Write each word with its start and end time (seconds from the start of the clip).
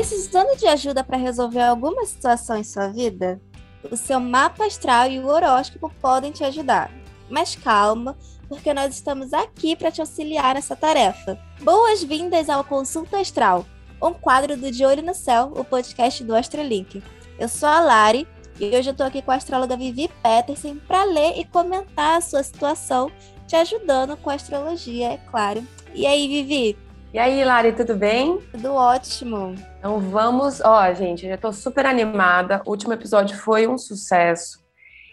Precisando 0.00 0.56
de 0.56 0.66
ajuda 0.66 1.04
para 1.04 1.18
resolver 1.18 1.60
alguma 1.60 2.06
situação 2.06 2.56
em 2.56 2.64
sua 2.64 2.88
vida? 2.88 3.38
O 3.90 3.98
seu 3.98 4.18
mapa 4.18 4.64
astral 4.64 5.10
e 5.10 5.18
o 5.18 5.26
horóscopo 5.26 5.92
podem 6.00 6.32
te 6.32 6.42
ajudar. 6.42 6.90
Mas 7.28 7.54
calma, 7.54 8.16
porque 8.48 8.72
nós 8.72 8.94
estamos 8.94 9.34
aqui 9.34 9.76
para 9.76 9.90
te 9.90 10.00
auxiliar 10.00 10.54
nessa 10.54 10.74
tarefa. 10.74 11.38
Boas-vindas 11.60 12.48
ao 12.48 12.64
Consulta 12.64 13.18
Astral, 13.18 13.66
um 14.02 14.14
quadro 14.14 14.56
do 14.56 14.72
De 14.72 14.86
Olho 14.86 15.02
no 15.02 15.14
Céu, 15.14 15.52
o 15.54 15.62
podcast 15.62 16.24
do 16.24 16.34
Astrolink. 16.34 17.02
Eu 17.38 17.50
sou 17.50 17.68
a 17.68 17.80
Lari 17.80 18.26
e 18.58 18.74
hoje 18.74 18.88
eu 18.88 18.92
estou 18.92 19.04
aqui 19.04 19.20
com 19.20 19.32
a 19.32 19.34
astróloga 19.34 19.76
Vivi 19.76 20.08
Peterson 20.22 20.78
para 20.88 21.04
ler 21.04 21.38
e 21.38 21.44
comentar 21.44 22.16
a 22.16 22.22
sua 22.22 22.42
situação, 22.42 23.12
te 23.46 23.54
ajudando 23.54 24.16
com 24.16 24.30
a 24.30 24.34
astrologia, 24.34 25.12
é 25.12 25.18
claro. 25.30 25.62
E 25.94 26.06
aí, 26.06 26.26
Vivi? 26.26 26.89
E 27.12 27.18
aí, 27.18 27.44
Lari, 27.44 27.72
tudo 27.72 27.96
bem? 27.96 28.38
Tudo 28.52 28.72
ótimo. 28.72 29.56
Então 29.80 29.98
vamos, 29.98 30.60
ó, 30.60 30.94
gente, 30.94 31.24
eu 31.24 31.32
já 31.32 31.36
tô 31.36 31.52
super 31.52 31.84
animada. 31.84 32.62
O 32.64 32.70
último 32.70 32.92
episódio 32.92 33.36
foi 33.36 33.66
um 33.66 33.76
sucesso. 33.76 34.64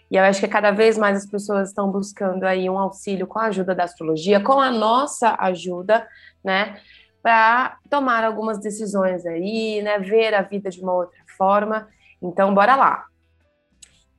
E 0.08 0.14
eu 0.14 0.22
acho 0.22 0.38
que 0.38 0.46
cada 0.46 0.70
vez 0.70 0.96
mais 0.96 1.16
as 1.16 1.26
pessoas 1.26 1.70
estão 1.70 1.90
buscando 1.90 2.44
aí 2.44 2.70
um 2.70 2.78
auxílio 2.78 3.26
com 3.26 3.40
a 3.40 3.46
ajuda 3.46 3.74
da 3.74 3.82
astrologia, 3.82 4.38
com 4.38 4.60
a 4.60 4.70
nossa 4.70 5.34
ajuda, 5.40 6.06
né? 6.42 6.80
Para 7.20 7.76
tomar 7.90 8.22
algumas 8.22 8.60
decisões 8.60 9.26
aí, 9.26 9.82
né? 9.82 9.98
Ver 9.98 10.34
a 10.34 10.42
vida 10.42 10.70
de 10.70 10.80
uma 10.80 10.92
outra 10.92 11.18
forma. 11.36 11.88
Então, 12.22 12.54
bora 12.54 12.76
lá. 12.76 13.06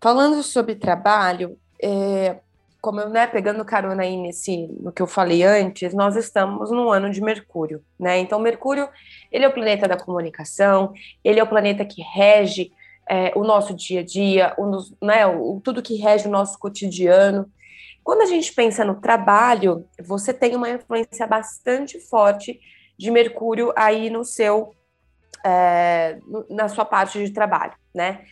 Falando 0.02 0.44
sobre 0.44 0.76
trabalho, 0.76 1.58
é, 1.82 2.42
como 2.82 3.00
eu, 3.00 3.10
né, 3.10 3.26
pegando 3.26 3.64
carona 3.64 4.04
aí 4.04 4.18
nesse, 4.18 4.68
no 4.82 4.92
que 4.92 5.02
eu 5.02 5.08
falei 5.08 5.44
antes, 5.44 5.94
nós 5.94 6.18
estamos 6.18 6.72
no 6.72 6.90
ano 6.90 7.10
de 7.10 7.22
Mercúrio, 7.22 7.82
né? 7.98 8.18
Então, 8.18 8.38
Mercúrio, 8.38 8.90
ele 9.32 9.46
é 9.46 9.48
o 9.48 9.54
planeta 9.54 9.88
da 9.88 9.96
comunicação, 9.96 10.92
ele 11.24 11.40
é 11.40 11.44
o 11.44 11.48
planeta 11.48 11.86
que 11.86 12.02
rege 12.02 12.74
é, 13.10 13.32
o 13.36 13.44
nosso 13.44 13.74
dia 13.74 14.02
a 14.02 14.04
dia, 14.04 14.54
o, 14.58 15.06
né, 15.06 15.26
o, 15.26 15.60
tudo 15.64 15.82
que 15.82 15.96
rege 15.96 16.28
o 16.28 16.32
nosso 16.32 16.58
cotidiano. 16.58 17.52
Quando 18.04 18.22
a 18.22 18.26
gente 18.26 18.54
pensa 18.54 18.84
no 18.84 18.96
trabalho, 18.96 19.86
você 20.02 20.34
tem 20.34 20.56
uma 20.56 20.70
influência 20.70 21.28
bastante 21.28 22.00
forte 22.00 22.60
de 22.98 23.12
Mercúrio 23.12 23.74
aí 23.76 24.10
no 24.10 24.24
seu, 24.24 24.74
é, 25.44 26.20
na 26.50 26.68
sua 26.68 26.86
parte 26.86 27.24
de 27.24 27.32
trabalho, 27.32 27.74
né? 27.94 28.24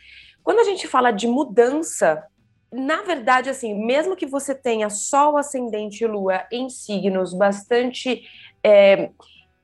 Quando 0.42 0.60
a 0.60 0.64
gente 0.64 0.88
fala 0.88 1.10
de 1.10 1.28
mudança, 1.28 2.24
na 2.72 3.02
verdade, 3.02 3.50
assim, 3.50 3.74
mesmo 3.74 4.16
que 4.16 4.26
você 4.26 4.54
tenha 4.54 4.88
Sol, 4.88 5.36
Ascendente 5.36 6.04
e 6.04 6.06
Lua 6.06 6.44
em 6.50 6.68
signos 6.68 7.34
bastante 7.34 8.22
é, 8.64 9.10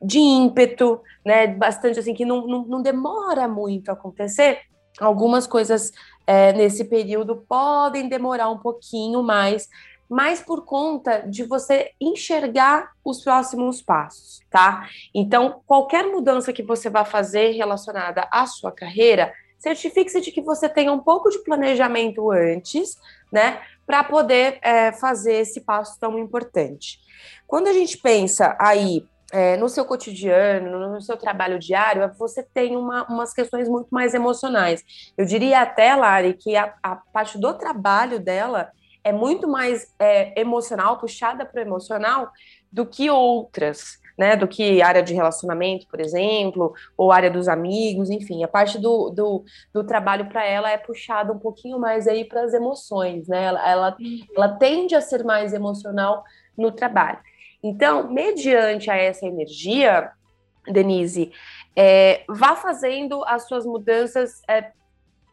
de 0.02 0.18
ímpeto, 0.18 1.00
né? 1.24 1.46
Bastante 1.46 1.98
assim, 1.98 2.14
que 2.14 2.24
não, 2.24 2.46
não, 2.46 2.64
não 2.66 2.82
demora 2.82 3.48
muito 3.48 3.88
a 3.88 3.92
acontecer, 3.94 4.60
algumas 5.00 5.46
coisas 5.46 5.92
é, 6.26 6.52
nesse 6.52 6.84
período 6.84 7.44
podem 7.48 8.08
demorar 8.08 8.50
um 8.50 8.58
pouquinho 8.58 9.22
mais, 9.22 9.68
mas 10.08 10.40
por 10.40 10.64
conta 10.64 11.20
de 11.20 11.44
você 11.44 11.92
enxergar 12.00 12.92
os 13.04 13.22
próximos 13.22 13.82
passos, 13.82 14.40
tá? 14.50 14.88
Então, 15.14 15.60
qualquer 15.66 16.04
mudança 16.06 16.52
que 16.52 16.62
você 16.62 16.88
vá 16.88 17.04
fazer 17.04 17.50
relacionada 17.52 18.28
à 18.30 18.46
sua 18.46 18.70
carreira, 18.70 19.32
certifique-se 19.58 20.20
de 20.20 20.30
que 20.30 20.40
você 20.40 20.68
tenha 20.68 20.92
um 20.92 21.00
pouco 21.00 21.28
de 21.30 21.42
planejamento 21.42 22.30
antes, 22.30 22.96
né, 23.32 23.60
para 23.84 24.04
poder 24.04 24.58
é, 24.62 24.92
fazer 24.92 25.34
esse 25.34 25.60
passo 25.60 25.98
tão 25.98 26.18
importante. 26.18 27.00
Quando 27.46 27.68
a 27.68 27.72
gente 27.72 27.98
pensa 27.98 28.56
aí 28.60 29.04
é, 29.36 29.54
no 29.58 29.68
seu 29.68 29.84
cotidiano, 29.84 30.94
no 30.94 31.02
seu 31.02 31.14
trabalho 31.14 31.58
diário, 31.58 32.10
você 32.18 32.42
tem 32.42 32.74
uma, 32.74 33.04
umas 33.04 33.34
questões 33.34 33.68
muito 33.68 33.88
mais 33.90 34.14
emocionais. 34.14 34.82
Eu 35.14 35.26
diria 35.26 35.60
até, 35.60 35.94
Lari, 35.94 36.32
que 36.32 36.56
a, 36.56 36.72
a 36.82 36.96
parte 36.96 37.38
do 37.38 37.52
trabalho 37.52 38.18
dela 38.18 38.70
é 39.04 39.12
muito 39.12 39.46
mais 39.46 39.92
é, 39.98 40.40
emocional, 40.40 40.96
puxada 40.96 41.44
para 41.44 41.60
o 41.60 41.62
emocional, 41.62 42.30
do 42.72 42.86
que 42.86 43.10
outras, 43.10 43.98
né? 44.18 44.36
Do 44.36 44.48
que 44.48 44.80
área 44.80 45.02
de 45.02 45.12
relacionamento, 45.12 45.86
por 45.86 46.00
exemplo, 46.00 46.72
ou 46.96 47.12
área 47.12 47.30
dos 47.30 47.46
amigos, 47.46 48.08
enfim. 48.08 48.42
A 48.42 48.48
parte 48.48 48.78
do, 48.78 49.10
do, 49.10 49.44
do 49.70 49.84
trabalho 49.84 50.30
para 50.30 50.46
ela 50.46 50.70
é 50.70 50.78
puxada 50.78 51.30
um 51.30 51.38
pouquinho 51.38 51.78
mais 51.78 52.08
aí 52.08 52.24
para 52.24 52.42
as 52.42 52.54
emoções, 52.54 53.28
né? 53.28 53.44
Ela, 53.44 53.70
ela, 53.70 53.96
ela 54.34 54.48
tende 54.56 54.94
a 54.94 55.02
ser 55.02 55.22
mais 55.22 55.52
emocional 55.52 56.24
no 56.56 56.72
trabalho. 56.72 57.18
Então, 57.62 58.12
mediante 58.12 58.90
a 58.90 58.96
essa 58.96 59.26
energia, 59.26 60.10
Denise, 60.66 61.32
é, 61.74 62.24
vá 62.28 62.56
fazendo 62.56 63.24
as 63.24 63.46
suas 63.46 63.64
mudanças 63.64 64.40
é, 64.48 64.70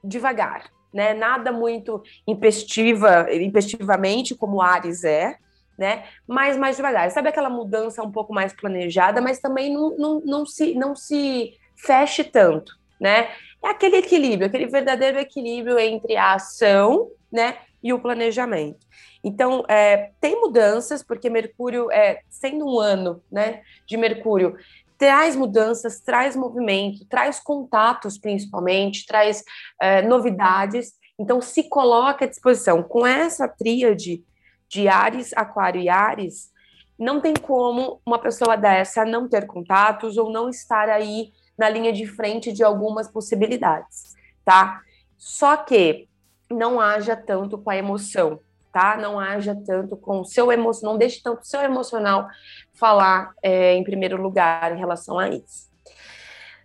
devagar, 0.04 0.70
né? 0.94 1.14
Nada 1.14 1.52
muito 1.52 2.02
impestiva, 2.28 3.28
impestivamente, 3.32 4.36
como 4.36 4.62
Ares 4.62 5.04
é, 5.04 5.38
né? 5.78 6.06
Mas 6.28 6.58
mais 6.58 6.76
devagar. 6.76 7.10
Sabe 7.12 7.30
aquela 7.30 7.50
mudança 7.50 8.04
um 8.04 8.12
pouco 8.12 8.34
mais 8.34 8.54
planejada, 8.54 9.22
mas 9.22 9.40
também 9.40 9.74
não, 9.74 9.96
não, 9.98 10.22
não, 10.26 10.46
se, 10.46 10.76
não 10.76 10.96
se 10.96 11.54
feche 11.76 12.24
tanto, 12.24 12.74
né? 13.00 13.30
É 13.64 13.70
aquele 13.70 13.98
equilíbrio, 13.98 14.48
aquele 14.48 14.68
verdadeiro 14.68 15.18
equilíbrio 15.18 15.80
entre 15.80 16.18
a 16.18 16.34
ação, 16.34 17.10
né, 17.34 17.58
e 17.82 17.92
o 17.92 18.00
planejamento. 18.00 18.86
Então, 19.24 19.64
é, 19.70 20.12
tem 20.20 20.40
mudanças, 20.40 21.02
porque 21.02 21.30
Mercúrio, 21.30 21.90
é, 21.92 22.22
sendo 22.30 22.66
um 22.66 22.80
ano 22.80 23.24
né, 23.32 23.62
de 23.88 23.96
Mercúrio, 23.96 24.58
traz 24.98 25.36
mudanças, 25.36 26.02
traz 26.02 26.36
movimento, 26.36 27.06
traz 27.06 27.40
contatos, 27.40 28.18
principalmente, 28.18 29.06
traz 29.06 29.44
é, 29.82 30.02
novidades. 30.02 30.94
Então, 31.18 31.42
se 31.42 31.64
coloca 31.64 32.26
à 32.26 32.28
disposição. 32.28 32.84
Com 32.84 33.08
essa 33.08 33.48
tríade 33.48 34.24
de 34.68 34.88
Ares, 34.88 35.32
Aquário 35.36 35.82
e 35.82 35.88
Ares, 35.88 36.52
não 36.98 37.22
tem 37.22 37.34
como 37.34 38.02
uma 38.06 38.20
pessoa 38.20 38.56
dessa 38.56 39.06
não 39.06 39.28
ter 39.28 39.48
contatos 39.48 40.18
ou 40.18 40.32
não 40.32 40.50
estar 40.50 40.90
aí 40.90 41.32
na 41.58 41.70
linha 41.70 41.94
de 41.94 42.06
frente 42.06 42.52
de 42.52 42.64
algumas 42.64 43.08
possibilidades, 43.08 44.16
tá? 44.44 44.82
Só 45.18 45.58
que 45.58 46.08
não 46.50 46.80
haja 46.80 47.16
tanto 47.16 47.58
com 47.58 47.70
a 47.70 47.78
emoção, 47.78 48.40
tá? 48.74 48.98
Não 48.98 49.20
haja 49.20 49.56
tanto 49.66 49.96
com 49.96 50.22
o 50.22 50.26
seu 50.26 50.52
emoção, 50.52 50.92
não 50.92 50.98
deixe 50.98 51.22
tanto 51.22 51.42
o 51.42 51.46
seu 51.46 51.62
emocional 51.62 52.28
falar 52.74 53.32
é, 53.42 53.76
em 53.76 53.84
primeiro 53.84 54.20
lugar 54.20 54.76
em 54.76 54.80
relação 54.80 55.20
a 55.20 55.30
isso. 55.30 55.72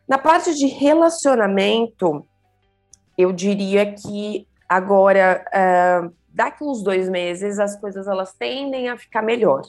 Na 0.09 0.17
parte 0.17 0.55
de 0.55 0.67
relacionamento, 0.67 2.27
eu 3.17 3.31
diria 3.31 3.93
que 3.93 4.49
agora, 4.67 5.45
uh, 5.49 6.15
daqui 6.31 6.65
uns 6.65 6.83
dois 6.83 7.11
meses, 7.11 7.59
as 7.59 7.79
coisas 7.79 8.09
elas 8.09 8.33
tendem 8.33 8.89
a 8.89 8.97
ficar 8.97 9.21
melhor, 9.21 9.63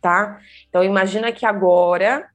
tá? 0.00 0.38
Então, 0.68 0.84
imagina 0.84 1.32
que 1.32 1.44
agora 1.44 2.28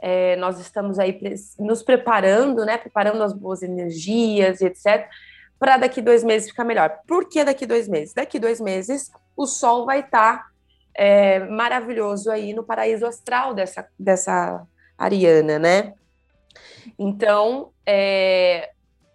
é, 0.00 0.36
nós 0.36 0.60
estamos 0.60 1.00
aí 1.00 1.18
nos 1.58 1.82
preparando, 1.82 2.64
né? 2.64 2.78
Preparando 2.78 3.20
as 3.24 3.32
boas 3.32 3.64
energias 3.64 4.60
e 4.60 4.66
etc 4.66 5.08
para 5.62 5.76
daqui 5.76 6.02
dois 6.02 6.24
meses 6.24 6.50
ficar 6.50 6.64
melhor. 6.64 7.02
Por 7.06 7.28
que 7.28 7.44
daqui 7.44 7.64
dois 7.64 7.86
meses? 7.86 8.12
Daqui 8.12 8.40
dois 8.40 8.60
meses 8.60 9.12
o 9.36 9.46
Sol 9.46 9.86
vai 9.86 10.00
estar 10.00 10.38
tá, 10.38 10.46
é, 10.92 11.38
maravilhoso 11.38 12.32
aí 12.32 12.52
no 12.52 12.64
paraíso 12.64 13.06
astral 13.06 13.54
dessa, 13.54 13.86
dessa 13.96 14.66
Ariana, 14.98 15.60
né? 15.60 15.94
Então, 16.98 17.70
é, 17.86 18.72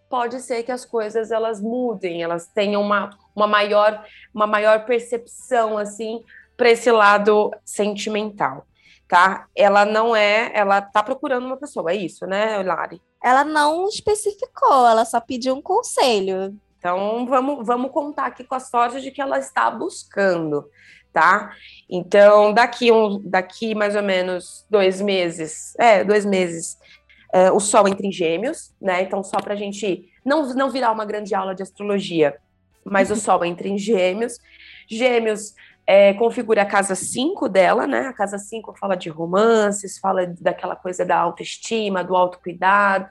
pode 0.10 0.40
ser 0.40 0.64
que 0.64 0.72
as 0.72 0.86
coisas 0.86 1.32
elas 1.32 1.60
mudem, 1.60 2.24
elas 2.24 2.48
tenham 2.48 2.82
uma, 2.82 3.10
uma, 3.36 3.46
maior, 3.46 4.06
uma 4.34 4.48
maior 4.48 4.86
percepção 4.86 5.78
assim 5.78 6.24
para 6.56 6.70
esse 6.70 6.90
lado 6.90 7.52
sentimental, 7.66 8.66
tá? 9.06 9.48
Ela 9.54 9.84
não 9.84 10.16
é, 10.16 10.50
ela 10.54 10.82
tá 10.82 11.04
procurando 11.04 11.46
uma 11.46 11.58
pessoa, 11.58 11.92
é 11.92 11.96
isso, 11.98 12.26
né, 12.26 12.64
Lari? 12.64 13.02
Ela 13.24 13.44
não 13.44 13.88
especificou, 13.88 14.88
ela 14.88 15.06
só 15.06 15.19
pediu 15.19 15.56
um 15.56 15.62
conselho. 15.62 16.56
Então, 16.78 17.25
vamos, 17.25 17.66
vamos 17.66 17.92
contar 17.92 18.28
aqui 18.28 18.44
com 18.44 18.56
a 18.56 18.60
sorte 18.60 19.02
de 19.02 19.12
que 19.12 19.22
ela 19.22 19.40
está 19.40 19.69
buscando, 19.69 20.69
tá? 21.12 21.52
Então, 21.90 22.54
daqui, 22.54 22.92
um, 22.92 23.19
daqui 23.24 23.74
mais 23.74 23.96
ou 23.96 24.04
menos 24.04 24.66
dois 24.69 25.02
meses, 25.02 25.75
é, 25.78 26.04
dois 26.04 26.25
meses, 26.25 26.78
é, 27.34 27.52
o 27.52 27.60
Sol 27.60 27.88
entra 27.88 28.06
em 28.06 28.12
Gêmeos, 28.12 28.74
né? 28.80 29.02
Então, 29.02 29.24
só 29.24 29.38
para 29.42 29.54
a 29.54 29.58
gente 29.58 30.08
não, 30.24 30.54
não 30.54 30.69
virar 30.69 30.92
uma 30.92 31.06
grande 31.06 31.34
aula 31.34 31.56
de 31.56 31.64
astrologia, 31.64 32.38
mas 32.86 33.12
o 33.12 33.16
Sol 33.18 33.44
entra 33.44 33.68
em 33.68 33.78
Gêmeos. 33.78 34.38
Gêmeos 34.88 35.54
é, 35.88 36.13
configura 36.13 36.63
a 36.63 36.66
casa 36.66 36.94
5 36.95 37.48
dela, 37.48 37.88
né? 37.88 38.07
A 38.07 38.13
casa 38.13 38.38
5 38.38 38.78
fala 38.78 38.98
de 38.98 39.10
romances, 39.10 39.98
fala 39.98 40.28
daquela 40.42 40.75
coisa 40.75 41.06
da 41.06 41.18
autoestima, 41.18 42.04
do 42.04 42.13
autocuidado. 42.13 43.07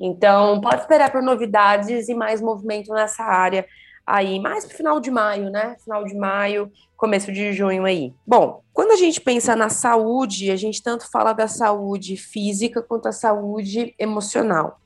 Então, 0.00 0.58
pode 0.60 0.80
esperar 0.80 1.12
por 1.12 1.22
novidades 1.22 2.08
e 2.08 2.14
mais 2.14 2.40
movimento 2.40 2.92
nessa 2.94 3.22
área 3.22 3.66
aí, 4.06 4.40
mais 4.40 4.64
pro 4.64 4.76
final 4.76 5.00
de 5.00 5.10
maio, 5.10 5.50
né? 5.50 5.76
Final 5.84 6.04
de 6.04 6.14
maio, 6.14 6.72
começo 6.96 7.30
de 7.30 7.52
junho 7.52 7.84
aí. 7.84 8.14
Bom, 8.26 8.62
quando 8.72 8.92
a 8.92 8.96
gente 8.96 9.20
pensa 9.20 9.54
na 9.54 9.68
saúde, 9.68 10.50
a 10.50 10.56
gente 10.56 10.82
tanto 10.82 11.10
fala 11.10 11.32
da 11.32 11.46
saúde 11.46 12.16
física 12.16 12.82
quanto 12.82 13.06
a 13.06 13.12
saúde 13.12 13.94
emocional, 13.98 14.80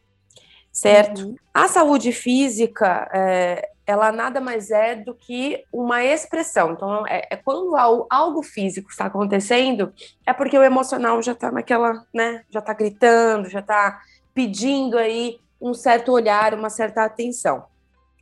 certo? 0.73 1.23
Uhum. 1.23 1.37
A 1.55 1.69
saúde 1.69 2.13
física, 2.13 3.09
é, 3.13 3.69
ela 3.89 4.13
nada 4.13 4.39
mais 4.39 4.71
é 4.71 4.95
do 4.95 5.15
que 5.15 5.65
uma 5.73 6.05
expressão. 6.05 6.73
Então, 6.73 7.07
é, 7.07 7.27
é 7.31 7.37
quando 7.37 7.75
algo 8.11 8.43
físico 8.43 8.91
está 8.91 9.07
acontecendo, 9.07 9.91
é 10.27 10.33
porque 10.35 10.59
o 10.59 10.63
emocional 10.63 11.23
já 11.23 11.33
está 11.33 11.51
naquela, 11.51 12.05
né? 12.13 12.45
Já 12.51 12.61
está 12.61 12.75
gritando, 12.75 13.49
já 13.49 13.61
está 13.61 13.99
pedindo 14.35 14.99
aí 14.99 15.41
um 15.59 15.73
certo 15.73 16.13
olhar, 16.13 16.53
uma 16.53 16.69
certa 16.69 17.03
atenção. 17.03 17.65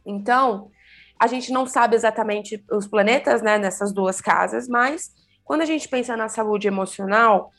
Então, 0.06 0.70
a 1.18 1.26
gente 1.26 1.50
não 1.50 1.66
sabe 1.66 1.96
exatamente 1.96 2.64
os 2.70 2.86
planetas, 2.86 3.42
né, 3.42 3.58
nessas 3.58 3.92
duas 3.92 4.20
casas, 4.20 4.68
mas 4.68 5.10
quando 5.44 5.62
a 5.62 5.66
gente 5.66 5.88
pensa 5.88 6.16
na 6.16 6.28
saúde 6.28 6.68
emocional, 6.68 7.50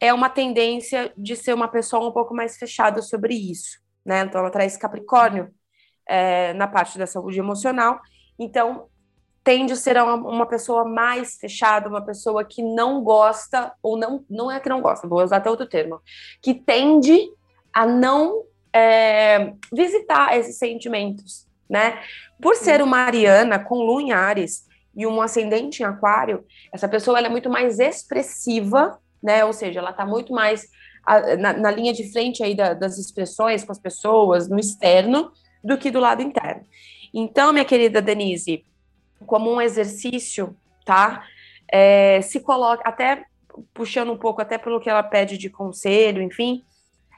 é 0.00 0.14
uma 0.14 0.30
tendência 0.30 1.12
de 1.14 1.36
ser 1.36 1.52
uma 1.52 1.68
pessoa 1.68 2.08
um 2.08 2.12
pouco 2.12 2.34
mais 2.34 2.56
fechada 2.56 3.02
sobre 3.02 3.34
isso, 3.34 3.78
né? 4.02 4.22
Então, 4.22 4.40
ela 4.40 4.50
traz 4.50 4.78
Capricórnio 4.78 5.52
é, 6.10 6.52
na 6.54 6.66
parte 6.66 6.98
da 6.98 7.06
saúde 7.06 7.38
emocional. 7.38 8.00
Então, 8.36 8.88
tende 9.44 9.72
a 9.72 9.76
ser 9.76 9.96
uma, 9.96 10.14
uma, 10.14 10.46
pessoa 10.46 10.84
mais 10.84 11.36
fechada, 11.36 11.88
uma 11.88 12.04
pessoa 12.04 12.44
que 12.44 12.62
não 12.62 13.02
gosta, 13.02 13.72
ou 13.80 13.96
não, 13.96 14.24
não 14.28 14.50
é 14.50 14.58
que 14.58 14.68
não 14.68 14.82
gosta, 14.82 15.06
vou 15.06 15.22
usar 15.22 15.36
até 15.36 15.48
outro 15.48 15.68
termo, 15.68 16.00
que 16.42 16.52
tende 16.52 17.16
a 17.72 17.86
não 17.86 18.42
é, 18.72 19.54
visitar 19.72 20.36
esses 20.36 20.58
sentimentos, 20.58 21.46
né? 21.68 22.02
Por 22.42 22.56
ser 22.56 22.82
uma 22.82 22.98
Ariana 22.98 23.58
com 23.58 23.76
Lua 23.76 24.02
em 24.02 24.12
Ares 24.12 24.66
e 24.96 25.06
um 25.06 25.22
ascendente 25.22 25.82
em 25.82 25.86
Aquário, 25.86 26.44
essa 26.72 26.88
pessoa 26.88 27.20
é 27.20 27.28
muito 27.28 27.48
mais 27.48 27.78
expressiva, 27.78 28.98
né? 29.22 29.44
Ou 29.44 29.52
seja, 29.52 29.78
ela 29.78 29.90
está 29.90 30.04
muito 30.04 30.32
mais 30.32 30.66
na, 31.38 31.52
na, 31.52 31.70
linha 31.70 31.92
de 31.92 32.10
frente 32.12 32.42
aí 32.42 32.54
da, 32.54 32.74
das 32.74 32.98
expressões 32.98 33.64
com 33.64 33.72
as 33.72 33.78
pessoas, 33.78 34.48
no 34.48 34.58
externo, 34.58 35.32
do 35.62 35.78
que 35.78 35.90
do 35.90 36.00
lado 36.00 36.22
interno. 36.22 36.64
Então, 37.12 37.52
minha 37.52 37.64
querida 37.64 38.00
Denise, 38.00 38.64
como 39.26 39.52
um 39.52 39.60
exercício, 39.60 40.56
tá? 40.84 41.24
É, 41.70 42.20
se 42.22 42.40
coloca, 42.40 42.82
até 42.88 43.24
puxando 43.74 44.12
um 44.12 44.16
pouco, 44.16 44.40
até 44.40 44.58
pelo 44.58 44.80
que 44.80 44.88
ela 44.88 45.02
pede 45.02 45.36
de 45.36 45.50
conselho, 45.50 46.22
enfim, 46.22 46.64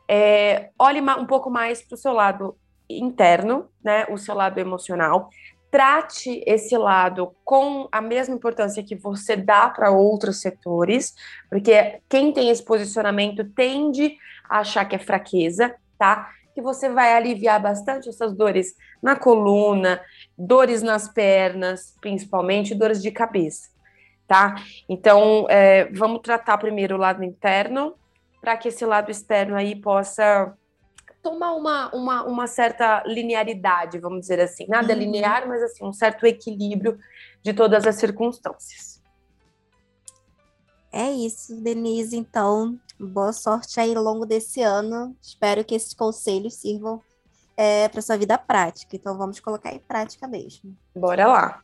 é, 0.08 0.70
olhe 0.78 1.00
um 1.00 1.26
pouco 1.26 1.50
mais 1.50 1.82
para 1.82 1.94
o 1.94 1.98
seu 1.98 2.12
lado 2.12 2.56
interno, 2.88 3.68
né? 3.82 4.06
O 4.10 4.16
seu 4.16 4.34
lado 4.34 4.58
emocional. 4.58 5.30
Trate 5.70 6.42
esse 6.46 6.76
lado 6.76 7.34
com 7.44 7.88
a 7.90 8.00
mesma 8.02 8.34
importância 8.34 8.82
que 8.82 8.94
você 8.94 9.36
dá 9.36 9.70
para 9.70 9.90
outros 9.90 10.40
setores, 10.40 11.14
porque 11.48 12.00
quem 12.10 12.30
tem 12.30 12.50
esse 12.50 12.62
posicionamento 12.62 13.42
tende 13.44 14.18
a 14.48 14.58
achar 14.58 14.84
que 14.84 14.96
é 14.96 14.98
fraqueza, 14.98 15.74
tá? 15.98 16.30
Que 16.54 16.60
você 16.60 16.88
vai 16.88 17.14
aliviar 17.14 17.60
bastante 17.60 18.08
essas 18.08 18.34
dores 18.34 18.74
na 19.02 19.16
coluna, 19.16 20.00
dores 20.36 20.82
nas 20.82 21.08
pernas, 21.08 21.96
principalmente 22.00 22.74
dores 22.74 23.02
de 23.02 23.10
cabeça, 23.10 23.70
tá? 24.26 24.56
Então, 24.88 25.46
é, 25.48 25.90
vamos 25.92 26.20
tratar 26.22 26.58
primeiro 26.58 26.96
o 26.96 26.98
lado 26.98 27.24
interno, 27.24 27.94
para 28.40 28.56
que 28.56 28.68
esse 28.68 28.84
lado 28.84 29.10
externo 29.10 29.56
aí 29.56 29.76
possa 29.76 30.52
tomar 31.22 31.52
uma, 31.54 31.94
uma, 31.94 32.24
uma 32.24 32.46
certa 32.48 33.02
linearidade, 33.06 33.98
vamos 33.98 34.22
dizer 34.22 34.40
assim. 34.40 34.66
Nada 34.68 34.92
uhum. 34.92 34.98
linear, 34.98 35.46
mas 35.46 35.62
assim, 35.62 35.84
um 35.84 35.92
certo 35.92 36.26
equilíbrio 36.26 36.98
de 37.42 37.54
todas 37.54 37.86
as 37.86 37.94
circunstâncias. 37.94 39.00
É 40.92 41.10
isso, 41.10 41.56
Denise. 41.62 42.16
Então, 42.16 42.78
boa 43.06 43.32
sorte 43.32 43.80
aí 43.80 43.94
ao 43.94 44.02
longo 44.02 44.24
desse 44.24 44.62
ano. 44.62 45.16
Espero 45.20 45.64
que 45.64 45.74
esses 45.74 45.94
conselhos 45.94 46.54
sirvam 46.54 47.00
é, 47.56 47.88
para 47.88 48.02
sua 48.02 48.16
vida 48.16 48.38
prática. 48.38 48.96
Então, 48.96 49.16
vamos 49.16 49.40
colocar 49.40 49.72
em 49.72 49.78
prática 49.78 50.26
mesmo. 50.26 50.76
Bora 50.94 51.26
lá. 51.26 51.62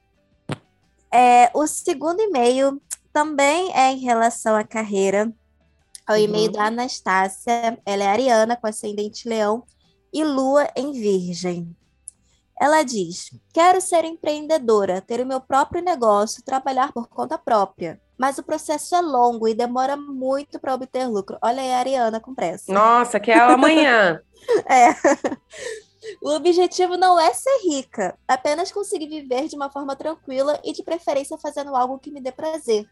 É, 1.12 1.50
o 1.54 1.66
segundo 1.66 2.20
e-mail 2.20 2.80
também 3.12 3.72
é 3.74 3.92
em 3.92 3.98
relação 3.98 4.54
à 4.56 4.64
carreira. 4.64 5.32
É 6.08 6.12
o 6.12 6.16
e-mail 6.16 6.46
uhum. 6.46 6.52
da 6.52 6.66
Anastácia. 6.66 7.78
Ela 7.84 8.04
é 8.04 8.06
ariana, 8.06 8.56
com 8.56 8.66
ascendente 8.66 9.28
leão 9.28 9.64
e 10.12 10.24
lua 10.24 10.68
em 10.76 10.92
virgem. 10.92 11.76
Ela 12.60 12.82
diz: 12.82 13.30
Quero 13.52 13.80
ser 13.80 14.04
empreendedora, 14.04 15.00
ter 15.00 15.20
o 15.20 15.26
meu 15.26 15.40
próprio 15.40 15.82
negócio, 15.82 16.44
trabalhar 16.44 16.92
por 16.92 17.08
conta 17.08 17.38
própria 17.38 18.00
mas 18.18 18.36
o 18.36 18.42
processo 18.42 18.96
é 18.96 19.00
longo 19.00 19.46
e 19.46 19.54
demora 19.54 19.96
muito 19.96 20.58
para 20.58 20.74
obter 20.74 21.06
lucro. 21.06 21.38
Olha 21.40 21.62
aí 21.62 21.72
a 21.72 21.78
Ariana 21.78 22.18
com 22.18 22.34
pressa. 22.34 22.72
Nossa, 22.72 23.20
que 23.20 23.30
é 23.30 23.38
amanhã. 23.38 24.20
é. 24.68 24.88
O 26.22 26.30
objetivo 26.30 26.96
não 26.96 27.18
é 27.18 27.32
ser 27.32 27.58
rica, 27.62 28.18
apenas 28.26 28.72
conseguir 28.72 29.08
viver 29.08 29.46
de 29.46 29.54
uma 29.54 29.70
forma 29.70 29.94
tranquila 29.94 30.60
e 30.64 30.72
de 30.72 30.82
preferência 30.82 31.38
fazendo 31.38 31.76
algo 31.76 31.98
que 31.98 32.10
me 32.10 32.20
dê 32.20 32.32
prazer. 32.32 32.88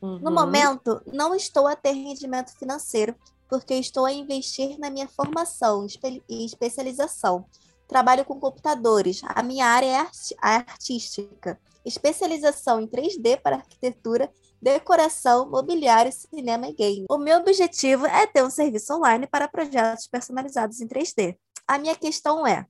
Uhum. 0.00 0.18
No 0.18 0.32
momento, 0.32 1.00
não 1.12 1.34
estou 1.34 1.68
a 1.68 1.76
ter 1.76 1.92
rendimento 1.92 2.56
financeiro, 2.58 3.14
porque 3.48 3.74
estou 3.74 4.04
a 4.04 4.12
investir 4.12 4.78
na 4.80 4.90
minha 4.90 5.06
formação 5.06 5.86
e 6.28 6.44
especialização. 6.44 7.44
Trabalho 7.92 8.24
com 8.24 8.40
computadores, 8.40 9.20
a 9.22 9.42
minha 9.42 9.66
área 9.66 9.86
é 9.86 10.06
artística 10.40 11.60
especialização 11.84 12.80
em 12.80 12.86
3D 12.86 13.40
para 13.42 13.56
arquitetura, 13.56 14.32
decoração, 14.62 15.50
mobiliário, 15.50 16.12
cinema 16.12 16.68
e 16.68 16.72
game. 16.72 17.06
O 17.10 17.18
meu 17.18 17.40
objetivo 17.40 18.06
é 18.06 18.26
ter 18.26 18.42
um 18.42 18.48
serviço 18.48 18.94
online 18.94 19.26
para 19.26 19.48
projetos 19.48 20.06
personalizados 20.06 20.80
em 20.80 20.86
3D. 20.86 21.36
A 21.66 21.78
minha 21.78 21.94
questão 21.94 22.46
é: 22.46 22.64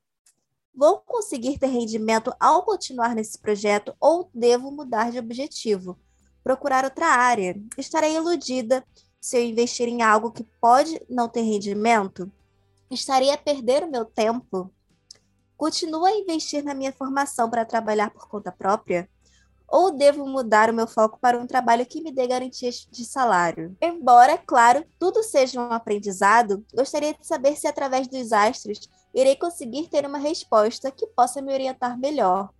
vou 0.74 0.98
conseguir 0.98 1.56
ter 1.58 1.66
rendimento 1.66 2.34
ao 2.40 2.64
continuar 2.64 3.14
nesse 3.14 3.38
projeto 3.38 3.94
ou 4.00 4.28
devo 4.34 4.72
mudar 4.72 5.12
de 5.12 5.18
objetivo? 5.18 5.98
procurar 6.42 6.84
outra 6.84 7.06
área. 7.06 7.54
Estarei 7.78 8.16
iludida 8.16 8.84
se 9.20 9.36
eu 9.36 9.44
investir 9.44 9.86
em 9.86 10.02
algo 10.02 10.32
que 10.32 10.42
pode 10.60 11.00
não 11.08 11.28
ter 11.28 11.42
rendimento? 11.42 12.28
Estaria 12.90 13.34
a 13.34 13.38
perder 13.38 13.84
o 13.84 13.90
meu 13.90 14.04
tempo? 14.04 14.72
Continuo 15.62 16.04
a 16.04 16.10
investir 16.10 16.64
na 16.64 16.74
minha 16.74 16.92
formação 16.92 17.48
para 17.48 17.64
trabalhar 17.64 18.10
por 18.10 18.26
conta 18.26 18.50
própria? 18.50 19.08
Ou 19.68 19.92
devo 19.92 20.26
mudar 20.26 20.68
o 20.68 20.74
meu 20.74 20.88
foco 20.88 21.20
para 21.20 21.38
um 21.38 21.46
trabalho 21.46 21.86
que 21.86 22.02
me 22.02 22.10
dê 22.10 22.26
garantias 22.26 22.88
de 22.90 23.04
salário? 23.04 23.76
Embora, 23.80 24.36
claro, 24.36 24.84
tudo 24.98 25.22
seja 25.22 25.60
um 25.60 25.72
aprendizado, 25.72 26.66
gostaria 26.74 27.14
de 27.14 27.24
saber 27.24 27.54
se 27.54 27.68
através 27.68 28.08
dos 28.08 28.32
astros 28.32 28.90
irei 29.14 29.36
conseguir 29.36 29.86
ter 29.88 30.04
uma 30.04 30.18
resposta 30.18 30.90
que 30.90 31.06
possa 31.06 31.40
me 31.40 31.52
orientar 31.52 31.96
melhor. 31.96 32.50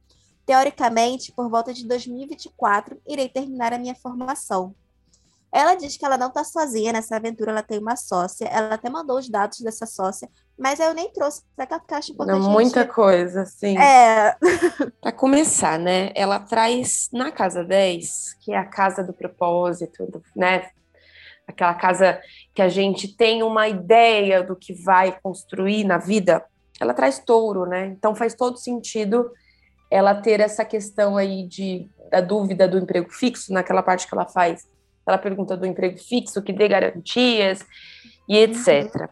Teoricamente, 0.46 1.32
por 1.32 1.50
volta 1.50 1.74
de 1.74 1.84
2024, 1.88 3.02
irei 3.08 3.28
terminar 3.28 3.72
a 3.72 3.78
minha 3.78 3.96
formação. 3.96 4.76
Ela 5.52 5.74
diz 5.74 5.98
que 5.98 6.04
ela 6.06 6.16
não 6.16 6.28
está 6.28 6.42
sozinha 6.42 6.94
nessa 6.94 7.16
aventura, 7.16 7.50
ela 7.50 7.62
tem 7.62 7.78
uma 7.78 7.94
sócia. 7.94 8.46
Ela 8.46 8.76
até 8.76 8.88
mandou 8.88 9.18
os 9.18 9.28
dados 9.28 9.60
dessa 9.60 9.84
sócia, 9.84 10.26
mas 10.58 10.80
eu 10.80 10.94
nem 10.94 11.12
trouxe 11.12 11.42
para 11.54 11.66
que 11.66 11.74
ela 11.74 11.82
acho 11.90 12.12
importante. 12.12 12.40
Não, 12.40 12.50
muita 12.50 12.80
gente... 12.80 12.92
coisa, 12.92 13.44
sim. 13.44 13.76
É. 13.76 14.34
para 14.98 15.12
começar, 15.12 15.78
né? 15.78 16.10
Ela 16.14 16.40
traz 16.40 17.10
na 17.12 17.30
casa 17.30 17.62
10, 17.62 18.38
que 18.40 18.52
é 18.52 18.56
a 18.56 18.64
casa 18.64 19.04
do 19.04 19.12
propósito, 19.12 20.22
né? 20.34 20.70
Aquela 21.46 21.74
casa 21.74 22.18
que 22.54 22.62
a 22.62 22.68
gente 22.70 23.14
tem 23.14 23.42
uma 23.42 23.68
ideia 23.68 24.42
do 24.42 24.56
que 24.56 24.72
vai 24.72 25.20
construir 25.22 25.84
na 25.84 25.98
vida. 25.98 26.42
Ela 26.80 26.94
traz 26.94 27.18
touro, 27.18 27.66
né? 27.66 27.88
Então 27.88 28.14
faz 28.14 28.34
todo 28.34 28.56
sentido 28.56 29.30
ela 29.90 30.14
ter 30.14 30.40
essa 30.40 30.64
questão 30.64 31.18
aí 31.18 31.46
de 31.46 31.90
da 32.10 32.20
dúvida 32.20 32.68
do 32.68 32.78
emprego 32.78 33.10
fixo, 33.10 33.52
naquela 33.52 33.82
parte 33.82 34.06
que 34.06 34.14
ela 34.14 34.26
faz 34.26 34.66
ela 35.06 35.18
pergunta 35.18 35.56
do 35.56 35.66
emprego 35.66 35.98
fixo, 35.98 36.42
que 36.42 36.52
dê 36.52 36.68
garantias 36.68 37.66
e 38.28 38.38
etc. 38.38 38.94
Uhum. 38.94 39.08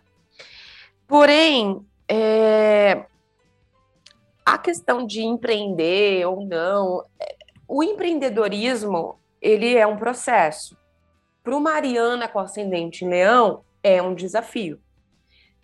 Porém, 1.07 1.87
é, 2.09 3.05
a 4.45 4.59
questão 4.59 5.07
de 5.07 5.23
empreender 5.23 6.27
ou 6.27 6.45
não, 6.45 7.05
é, 7.21 7.37
o 7.69 7.83
empreendedorismo 7.83 9.19
ele 9.41 9.77
é 9.77 9.87
um 9.87 9.97
processo. 9.97 10.77
Para 11.43 11.57
o 11.57 11.61
Mariana 11.61 12.29
com 12.29 12.39
ascendente 12.39 13.05
em 13.05 13.09
Leão 13.09 13.63
é 13.83 14.03
um 14.03 14.15
desafio, 14.15 14.79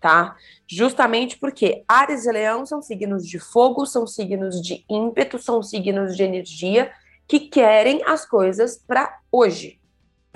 tá? 0.00 0.36
Justamente 0.66 1.38
porque 1.38 1.84
Ares 1.86 2.24
e 2.24 2.32
Leão 2.32 2.64
são 2.64 2.80
signos 2.80 3.26
de 3.26 3.38
fogo, 3.38 3.84
são 3.84 4.06
signos 4.06 4.60
de 4.62 4.84
ímpeto, 4.88 5.38
são 5.38 5.62
signos 5.62 6.16
de 6.16 6.22
energia 6.22 6.90
que 7.28 7.40
querem 7.40 8.02
as 8.04 8.24
coisas 8.24 8.82
para 8.86 9.18
hoje, 9.30 9.78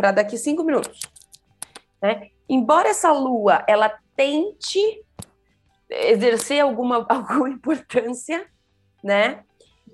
para 0.01 0.13
daqui 0.13 0.39
cinco 0.39 0.65
minutos. 0.65 0.99
Né? 2.01 2.31
Embora 2.49 2.89
essa 2.89 3.13
lua 3.13 3.63
ela 3.69 3.93
tente 4.17 4.81
exercer 5.91 6.61
alguma, 6.61 7.05
alguma 7.09 7.51
importância, 7.51 8.47
né? 9.05 9.45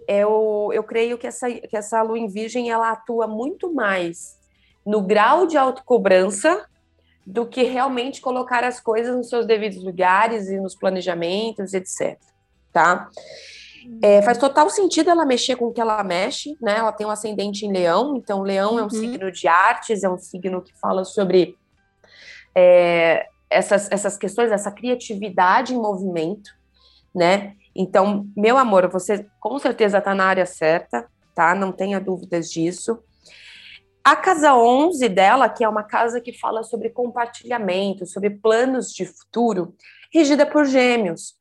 Eu, 0.06 0.70
eu 0.72 0.84
creio 0.84 1.18
que 1.18 1.26
essa, 1.26 1.50
que 1.50 1.76
essa 1.76 2.00
lua 2.02 2.16
em 2.16 2.28
virgem 2.28 2.70
ela 2.70 2.92
atua 2.92 3.26
muito 3.26 3.74
mais 3.74 4.38
no 4.84 5.02
grau 5.02 5.48
de 5.48 5.56
autocobrança 5.56 6.64
do 7.26 7.44
que 7.44 7.64
realmente 7.64 8.20
colocar 8.20 8.62
as 8.62 8.78
coisas 8.78 9.16
nos 9.16 9.28
seus 9.28 9.44
devidos 9.44 9.82
lugares 9.82 10.48
e 10.48 10.60
nos 10.60 10.76
planejamentos, 10.76 11.74
etc. 11.74 12.16
Tá? 12.72 13.10
É, 14.02 14.20
faz 14.22 14.38
total 14.38 14.68
sentido 14.68 15.10
ela 15.10 15.24
mexer 15.24 15.56
com 15.56 15.66
o 15.66 15.72
que 15.72 15.80
ela 15.80 16.02
mexe, 16.02 16.56
né? 16.60 16.78
Ela 16.78 16.92
tem 16.92 17.06
um 17.06 17.10
ascendente 17.10 17.64
em 17.64 17.72
leão, 17.72 18.16
então 18.16 18.42
leão 18.42 18.72
uhum. 18.72 18.78
é 18.78 18.82
um 18.82 18.84
uhum. 18.84 18.90
signo 18.90 19.32
de 19.32 19.48
artes, 19.48 20.02
é 20.02 20.08
um 20.08 20.18
signo 20.18 20.62
que 20.62 20.76
fala 20.78 21.04
sobre 21.04 21.56
é, 22.54 23.26
essas, 23.50 23.90
essas 23.90 24.16
questões, 24.16 24.50
essa 24.50 24.70
criatividade 24.70 25.74
em 25.74 25.78
movimento, 25.78 26.50
né? 27.14 27.54
Então, 27.74 28.26
meu 28.36 28.56
amor, 28.56 28.88
você 28.88 29.26
com 29.38 29.58
certeza 29.58 29.98
está 29.98 30.14
na 30.14 30.24
área 30.24 30.46
certa, 30.46 31.06
tá? 31.34 31.54
Não 31.54 31.70
tenha 31.70 32.00
dúvidas 32.00 32.50
disso. 32.50 32.98
A 34.02 34.14
casa 34.16 34.54
11 34.54 35.08
dela, 35.08 35.48
que 35.48 35.64
é 35.64 35.68
uma 35.68 35.82
casa 35.82 36.20
que 36.20 36.32
fala 36.32 36.62
sobre 36.62 36.90
compartilhamento, 36.90 38.06
sobre 38.06 38.30
planos 38.30 38.92
de 38.92 39.04
futuro, 39.04 39.74
regida 40.12 40.46
por 40.46 40.64
gêmeos. 40.64 41.34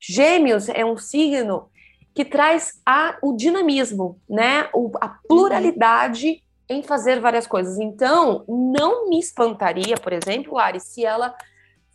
Gêmeos 0.00 0.68
é 0.68 0.84
um 0.84 0.96
signo 0.96 1.68
que 2.16 2.24
traz 2.24 2.80
a, 2.84 3.18
o 3.22 3.36
dinamismo, 3.36 4.18
né? 4.26 4.70
O, 4.72 4.90
a 5.02 5.06
pluralidade 5.06 6.42
em 6.66 6.82
fazer 6.82 7.20
várias 7.20 7.46
coisas. 7.46 7.78
Então, 7.78 8.42
não 8.48 9.10
me 9.10 9.20
espantaria, 9.20 9.96
por 9.98 10.14
exemplo, 10.14 10.54
Lari, 10.54 10.80
se 10.80 11.04
ela 11.04 11.36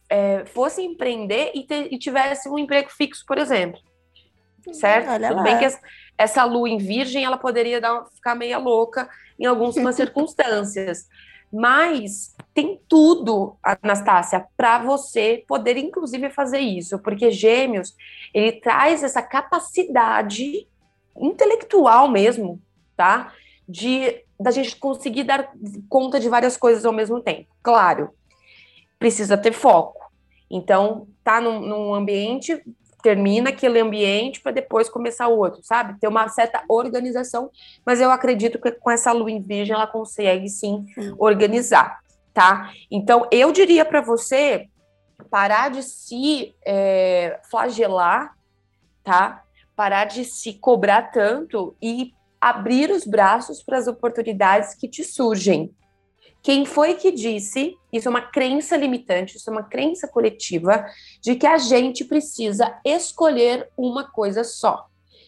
é, 0.08 0.46
fosse 0.46 0.84
empreender 0.84 1.52
e, 1.56 1.64
te, 1.64 1.88
e, 1.90 1.98
tivesse 1.98 2.48
um 2.48 2.60
emprego 2.60 2.92
fixo, 2.92 3.26
por 3.26 3.40
exemplo. 3.40 3.82
Certo? 4.74 5.10
Olha 5.10 5.30
Tudo 5.30 5.38
lá. 5.38 5.44
bem 5.44 5.58
que 5.58 5.66
essa, 5.66 5.80
essa 6.16 6.46
lua 6.46 6.70
em 6.70 6.78
virgem, 6.78 7.26
ela 7.26 7.38
poderia 7.38 7.82
dar, 7.82 8.06
ficar 8.14 8.36
meia 8.36 8.60
louca 8.60 9.10
em 9.40 9.48
algumas 9.48 9.74
circunstâncias. 9.96 11.08
Mas 11.52 12.36
tem 12.54 12.80
tudo, 12.88 13.58
Anastácia, 13.62 14.46
para 14.56 14.80
você 14.80 15.44
poder, 15.48 15.78
inclusive, 15.78 16.30
fazer 16.30 16.60
isso, 16.60 17.00
porque 17.00 17.32
Gêmeos 17.32 17.96
ele 18.34 18.54
traz 18.54 19.04
essa 19.04 19.22
capacidade 19.22 20.68
intelectual 21.18 22.10
mesmo, 22.10 22.62
tá? 22.96 23.34
De 23.68 24.24
da 24.40 24.50
gente 24.50 24.76
conseguir 24.76 25.24
dar 25.24 25.52
conta 25.88 26.20
de 26.20 26.28
várias 26.28 26.58
coisas 26.58 26.84
ao 26.84 26.92
mesmo 26.92 27.22
tempo. 27.22 27.48
Claro, 27.62 28.10
precisa 28.98 29.38
ter 29.38 29.54
foco. 29.54 30.02
Então, 30.50 31.08
tá 31.24 31.40
num, 31.40 31.60
num 31.60 31.94
ambiente, 31.94 32.62
termina 33.02 33.50
aquele 33.50 33.80
ambiente 33.80 34.42
para 34.42 34.52
depois 34.52 34.90
começar 34.90 35.28
outro, 35.28 35.62
sabe? 35.64 36.00
Ter 36.00 36.08
uma 36.08 36.28
certa 36.30 36.64
organização, 36.68 37.50
mas 37.86 38.00
eu 38.00 38.12
acredito 38.12 38.60
que 38.60 38.72
com 38.72 38.92
essa 38.92 39.12
lua 39.12 39.32
em 39.32 39.42
virgem 39.42 39.76
ela 39.76 39.88
consegue 39.88 40.48
sim, 40.50 40.86
organizar, 41.18 42.00
tá? 42.34 42.72
Então 42.90 43.28
eu 43.32 43.52
diria 43.52 43.86
para 43.86 44.02
você 44.02 44.68
parar 45.30 45.70
de 45.70 45.84
se 45.84 46.56
é, 46.66 47.40
flagelar, 47.50 48.36
tá? 49.04 49.44
Parar 49.76 50.06
de 50.06 50.26
se 50.26 50.54
cobrar 50.54 51.12
tanto 51.12 51.76
e 51.82 52.14
abrir 52.40 52.90
os 52.90 53.06
braços 53.06 53.62
para 53.64 53.78
as 53.78 53.88
oportunidades 53.88 54.74
que 54.74 54.88
te 54.88 55.04
surgem, 55.04 55.74
quem 56.42 56.66
foi 56.66 56.96
que 56.96 57.12
disse? 57.12 57.78
Isso 57.94 58.08
é 58.08 58.12
uma 58.12 58.22
crença 58.22 58.76
limitante, 58.76 59.38
isso 59.38 59.50
é 59.50 59.54
uma 59.54 59.64
crença 59.64 60.08
coletiva 60.08 60.86
de 61.22 61.36
que 61.36 61.46
a 61.46 61.58
gente 61.58 62.04
precisa 62.04 62.80
escolher 62.84 63.70
uma 63.78 64.10
coisa 64.10 64.44
só. 64.44 64.88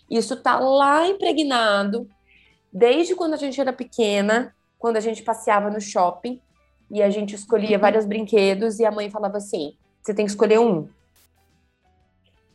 Isso 0.10 0.34
está 0.34 0.60
lá 0.60 1.08
impregnado 1.08 2.08
desde 2.72 3.15
quando 3.15 3.36
a 3.36 3.38
gente 3.38 3.62
era 3.62 3.72
pequena, 3.72 4.55
quando 4.79 4.98
a 4.98 5.00
gente 5.00 5.22
passeava 5.22 5.70
no 5.70 5.79
shopping 5.79 6.41
e 6.89 7.01
a 7.01 7.10
gente 7.10 7.36
escolhia 7.36 7.77
uhum. 7.77 7.82
vários 7.82 8.05
brinquedos 8.05 8.79
e 8.79 8.86
a 8.86 8.91
mãe 8.91 9.10
falava 9.10 9.38
assim: 9.38 9.77
você 10.01 10.13
tem 10.13 10.25
que 10.25 10.32
escolher 10.32 10.60
um, 10.60 10.89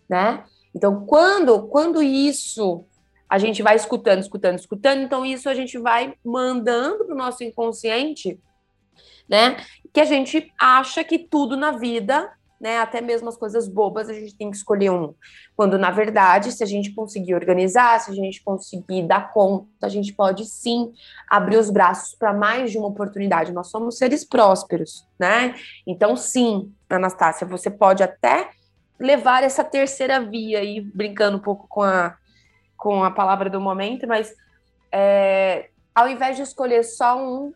né? 0.08 0.44
Então, 0.74 1.06
quando 1.06 1.68
quando 1.68 2.02
isso 2.02 2.84
a 3.28 3.38
gente 3.38 3.62
vai 3.62 3.76
escutando, 3.76 4.20
escutando, 4.20 4.58
escutando, 4.58 5.02
então 5.02 5.24
isso 5.24 5.48
a 5.48 5.54
gente 5.54 5.78
vai 5.78 6.14
mandando 6.24 7.04
para 7.04 7.14
o 7.14 7.18
nosso 7.18 7.44
inconsciente 7.44 8.40
né? 9.28 9.56
Que 9.92 10.00
a 10.00 10.04
gente 10.04 10.52
acha 10.58 11.04
que 11.04 11.18
tudo 11.18 11.56
na 11.56 11.72
vida, 11.72 12.30
né, 12.60 12.78
até 12.78 13.00
mesmo 13.00 13.28
as 13.28 13.36
coisas 13.36 13.68
bobas, 13.68 14.08
a 14.08 14.12
gente 14.12 14.34
tem 14.34 14.50
que 14.50 14.56
escolher 14.56 14.90
um. 14.90 15.14
Quando, 15.56 15.78
na 15.78 15.90
verdade, 15.90 16.50
se 16.50 16.62
a 16.62 16.66
gente 16.66 16.92
conseguir 16.92 17.34
organizar, 17.34 18.00
se 18.00 18.10
a 18.10 18.14
gente 18.14 18.42
conseguir 18.42 19.06
dar 19.06 19.32
conta, 19.32 19.66
a 19.82 19.88
gente 19.88 20.12
pode 20.12 20.44
sim 20.44 20.92
abrir 21.30 21.56
os 21.56 21.70
braços 21.70 22.14
para 22.16 22.32
mais 22.32 22.72
de 22.72 22.78
uma 22.78 22.88
oportunidade. 22.88 23.52
Nós 23.52 23.70
somos 23.70 23.96
seres 23.96 24.24
prósperos, 24.24 25.06
né? 25.18 25.54
Então, 25.86 26.16
sim, 26.16 26.72
Anastácia, 26.90 27.46
você 27.46 27.70
pode 27.70 28.02
até 28.02 28.50
levar 28.98 29.44
essa 29.44 29.62
terceira 29.62 30.20
via 30.20 30.58
aí, 30.58 30.80
brincando 30.80 31.36
um 31.36 31.40
pouco 31.40 31.68
com 31.68 31.82
a, 31.82 32.16
com 32.76 33.04
a 33.04 33.10
palavra 33.10 33.48
do 33.48 33.60
momento, 33.60 34.08
mas 34.08 34.34
é, 34.90 35.70
ao 35.94 36.08
invés 36.08 36.36
de 36.36 36.42
escolher 36.42 36.82
só 36.82 37.16
um, 37.16 37.52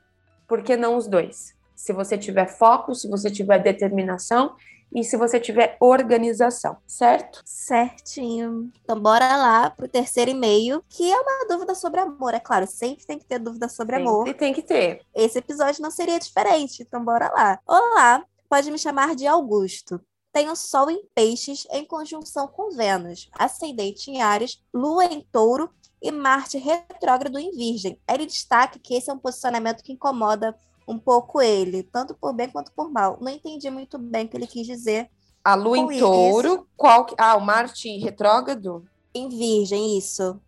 por 0.46 0.62
que 0.62 0.76
não 0.76 0.96
os 0.96 1.08
dois? 1.08 1.56
Se 1.82 1.92
você 1.92 2.16
tiver 2.16 2.46
foco, 2.46 2.94
se 2.94 3.08
você 3.08 3.28
tiver 3.28 3.58
determinação 3.58 4.54
e 4.94 5.02
se 5.02 5.16
você 5.16 5.40
tiver 5.40 5.76
organização, 5.80 6.76
certo? 6.86 7.42
Certinho. 7.44 8.70
Então, 8.84 9.00
bora 9.00 9.36
lá 9.36 9.68
pro 9.68 9.88
terceiro 9.88 10.30
e-mail, 10.30 10.84
que 10.88 11.10
é 11.10 11.20
uma 11.20 11.48
dúvida 11.48 11.74
sobre 11.74 11.98
amor. 11.98 12.34
É 12.34 12.38
claro, 12.38 12.68
sempre 12.68 13.04
tem 13.04 13.18
que 13.18 13.24
ter 13.24 13.40
dúvida 13.40 13.68
sobre 13.68 13.96
sempre 13.96 14.08
amor. 14.08 14.28
E 14.28 14.34
tem 14.34 14.54
que 14.54 14.62
ter. 14.62 15.00
Esse 15.12 15.38
episódio 15.38 15.82
não 15.82 15.90
seria 15.90 16.20
diferente, 16.20 16.84
então 16.84 17.04
bora 17.04 17.28
lá. 17.30 17.58
Olá, 17.66 18.24
pode 18.48 18.70
me 18.70 18.78
chamar 18.78 19.16
de 19.16 19.26
Augusto. 19.26 20.00
Tenho 20.32 20.54
Sol 20.54 20.88
em 20.88 21.04
Peixes 21.12 21.66
em 21.72 21.84
conjunção 21.84 22.46
com 22.46 22.70
Vênus, 22.70 23.28
ascendente 23.32 24.08
em 24.08 24.22
Ares, 24.22 24.62
Lua 24.72 25.06
em 25.06 25.26
Touro 25.32 25.68
e 26.00 26.12
Marte 26.12 26.58
retrógrado 26.58 27.40
em 27.40 27.50
Virgem. 27.50 27.98
Ele 28.08 28.26
destaca 28.26 28.78
que 28.78 28.94
esse 28.94 29.10
é 29.10 29.12
um 29.12 29.18
posicionamento 29.18 29.82
que 29.82 29.92
incomoda 29.92 30.54
um 30.86 30.98
pouco 30.98 31.40
ele, 31.40 31.82
tanto 31.82 32.14
por 32.14 32.32
bem 32.32 32.48
quanto 32.48 32.72
por 32.72 32.90
mal. 32.90 33.18
Não 33.20 33.30
entendi 33.30 33.70
muito 33.70 33.98
bem 33.98 34.26
o 34.26 34.28
que 34.28 34.36
ele 34.36 34.46
quis 34.46 34.66
dizer. 34.66 35.10
A 35.44 35.54
Lua 35.54 35.78
em 35.78 35.98
Touro, 35.98 36.68
qual 36.76 37.04
que... 37.04 37.14
Ah, 37.18 37.36
o 37.36 37.40
Marte 37.40 37.98
retrógrado? 37.98 38.86
Em 39.14 39.28
Virgem, 39.28 39.98
isso. 39.98 40.40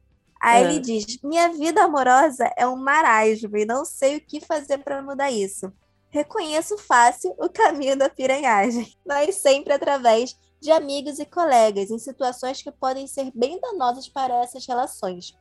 Aí 0.45 0.62
é. 0.62 0.67
ele 0.67 0.79
diz: 0.79 1.19
Minha 1.23 1.49
vida 1.49 1.83
amorosa 1.83 2.53
é 2.57 2.67
um 2.67 2.76
marasmo 2.76 3.57
e 3.57 3.64
não 3.64 3.83
sei 3.85 4.17
o 4.17 4.21
que 4.21 4.41
fazer 4.41 4.79
para 4.79 5.03
mudar 5.03 5.31
isso. 5.31 5.73
Reconheço 6.11 6.76
fácil 6.76 7.35
o 7.38 7.49
caminho 7.49 7.97
da 7.97 8.11
piranhagem, 8.11 8.95
mas 9.05 9.37
sempre 9.37 9.73
através 9.73 10.38
de 10.61 10.71
amigos 10.71 11.19
e 11.19 11.25
colegas, 11.25 11.91
em 11.91 11.99
situações 11.99 12.62
que 12.62 12.71
podem 12.71 13.07
ser 13.07 13.33
bem 13.35 13.59
danosas 13.59 14.07
para 14.07 14.43
essas 14.43 14.67
relações. 14.67 15.35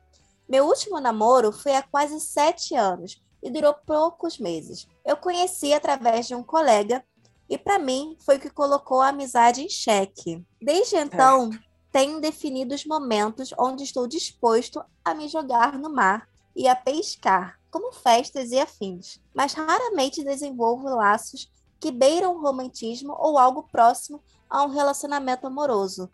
Meu 0.48 0.66
último 0.66 0.98
namoro 1.00 1.52
foi 1.52 1.74
há 1.74 1.82
quase 1.82 2.18
sete 2.20 2.74
anos 2.74 3.22
e 3.44 3.50
durou 3.50 3.74
poucos 3.86 4.38
meses. 4.38 4.88
Eu 5.04 5.18
conheci 5.18 5.74
através 5.74 6.26
de 6.26 6.34
um 6.34 6.42
colega 6.42 7.04
e, 7.48 7.58
para 7.58 7.78
mim, 7.78 8.16
foi 8.24 8.38
o 8.38 8.40
que 8.40 8.48
colocou 8.48 9.02
a 9.02 9.08
amizade 9.08 9.60
em 9.62 9.68
xeque. 9.68 10.42
Desde 10.60 10.96
então, 10.96 11.50
tenho 11.92 12.20
definido 12.20 12.74
os 12.74 12.86
momentos 12.86 13.54
onde 13.58 13.84
estou 13.84 14.08
disposto 14.08 14.82
a 15.04 15.14
me 15.14 15.28
jogar 15.28 15.78
no 15.78 15.92
mar 15.92 16.26
e 16.56 16.66
a 16.66 16.74
pescar, 16.74 17.60
como 17.70 17.92
festas 17.92 18.50
e 18.50 18.58
afins, 18.58 19.20
mas 19.34 19.52
raramente 19.52 20.24
desenvolvo 20.24 20.88
laços 20.88 21.50
que 21.78 21.92
beiram 21.92 22.34
o 22.34 22.40
romantismo 22.40 23.14
ou 23.18 23.36
algo 23.36 23.64
próximo 23.70 24.22
a 24.48 24.64
um 24.64 24.68
relacionamento 24.68 25.46
amoroso. 25.46 26.10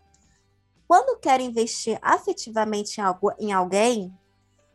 Quando 0.89 1.21
quero 1.21 1.45
investir 1.45 1.97
afetivamente 2.03 2.99
em, 2.99 3.05
algo, 3.05 3.33
em 3.39 3.53
alguém, 3.53 4.13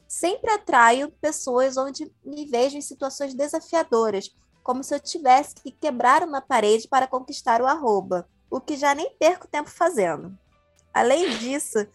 sempre 0.08 0.52
atraio 0.52 1.12
pessoas 1.22 1.78
onde 1.78 2.12
me 2.24 2.46
vejo 2.46 2.78
em 2.78 2.82
situações 2.82 3.34
desafiadoras, 3.34 4.36
como 4.64 4.84
se 4.84 4.96
eu 4.96 5.00
tivesse 5.00 5.56
que 5.56 5.72
quebrar 5.72 6.24
uma 6.24 6.42
parede 6.42 6.88
para 6.88 7.08
conquistar 7.08 7.62
o 7.62 7.68
arroba, 7.68 8.28
o 8.50 8.60
que 8.60 8.76
já 8.76 8.96
nem 8.96 9.12
perco 9.18 9.48
tempo 9.48 9.70
fazendo. 9.70 10.38
Além 10.94 11.38
disso, 11.38 11.86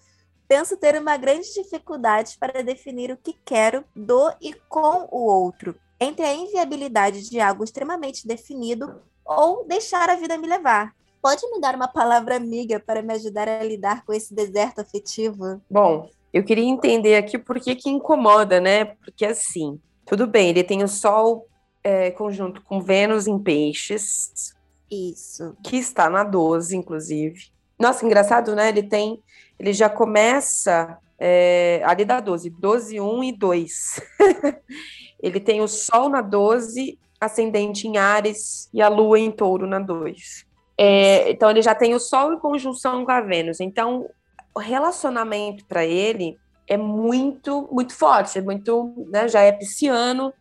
penso 0.46 0.76
ter 0.76 1.00
uma 1.00 1.16
grande 1.16 1.52
dificuldade 1.52 2.36
para 2.38 2.62
definir 2.62 3.10
o 3.10 3.16
que 3.16 3.32
quero 3.44 3.84
do 3.94 4.32
e 4.40 4.52
com 4.68 5.08
o 5.10 5.24
outro, 5.24 5.74
entre 5.98 6.24
a 6.24 6.34
inviabilidade 6.34 7.28
de 7.28 7.40
algo 7.40 7.64
extremamente 7.64 8.26
definido 8.26 9.00
ou 9.24 9.64
deixar 9.66 10.10
a 10.10 10.16
vida 10.16 10.36
me 10.36 10.46
levar. 10.46 10.94
Pode 11.22 11.46
me 11.50 11.60
dar 11.60 11.74
uma 11.74 11.88
palavra 11.88 12.36
amiga 12.36 12.80
para 12.80 13.02
me 13.02 13.14
ajudar 13.14 13.48
a 13.48 13.62
lidar 13.62 14.04
com 14.04 14.12
esse 14.12 14.34
deserto 14.34 14.80
afetivo? 14.80 15.60
Bom, 15.70 16.08
eu 16.32 16.44
queria 16.44 16.64
entender 16.64 17.16
aqui 17.16 17.38
por 17.38 17.58
que 17.60 17.74
que 17.74 17.90
incomoda, 17.90 18.60
né? 18.60 18.84
Porque 18.84 19.24
assim, 19.24 19.80
tudo 20.06 20.26
bem, 20.26 20.50
ele 20.50 20.64
tem 20.64 20.82
o 20.82 20.88
Sol 20.88 21.46
é, 21.82 22.10
conjunto 22.10 22.62
com 22.62 22.80
Vênus 22.80 23.26
em 23.26 23.38
Peixes. 23.38 24.54
Isso. 24.90 25.56
Que 25.64 25.76
está 25.76 26.10
na 26.10 26.24
12, 26.24 26.76
inclusive. 26.76 27.50
Nossa, 27.78 28.04
engraçado, 28.04 28.54
né? 28.54 28.68
Ele 28.68 28.82
tem. 28.82 29.22
Ele 29.58 29.72
já 29.72 29.88
começa 29.88 30.98
é, 31.18 31.82
ali 31.84 32.04
da 32.04 32.20
12, 32.20 32.50
12, 32.50 33.00
1 33.00 33.24
e 33.24 33.32
2. 33.32 34.00
ele 35.22 35.40
tem 35.40 35.60
o 35.60 35.68
Sol 35.68 36.08
na 36.08 36.20
12, 36.20 36.98
ascendente 37.20 37.86
em 37.86 37.98
Ares 37.98 38.68
e 38.72 38.80
a 38.80 38.88
Lua 38.88 39.18
em 39.18 39.30
Touro 39.30 39.66
na 39.66 39.78
2. 39.78 40.46
É, 40.78 41.30
então 41.30 41.50
ele 41.50 41.60
já 41.60 41.74
tem 41.74 41.94
o 41.94 42.00
Sol 42.00 42.32
em 42.32 42.38
conjunção 42.38 43.04
com 43.04 43.12
a 43.12 43.20
Vênus. 43.20 43.60
Então 43.60 44.08
o 44.54 44.60
relacionamento 44.60 45.64
para 45.66 45.84
ele 45.84 46.38
é 46.66 46.76
muito, 46.76 47.68
muito 47.70 47.94
forte, 47.94 48.38
é 48.38 48.42
muito, 48.42 48.92
né, 49.08 49.28
já 49.28 49.40
é 49.40 49.52
pisciano. 49.52 50.32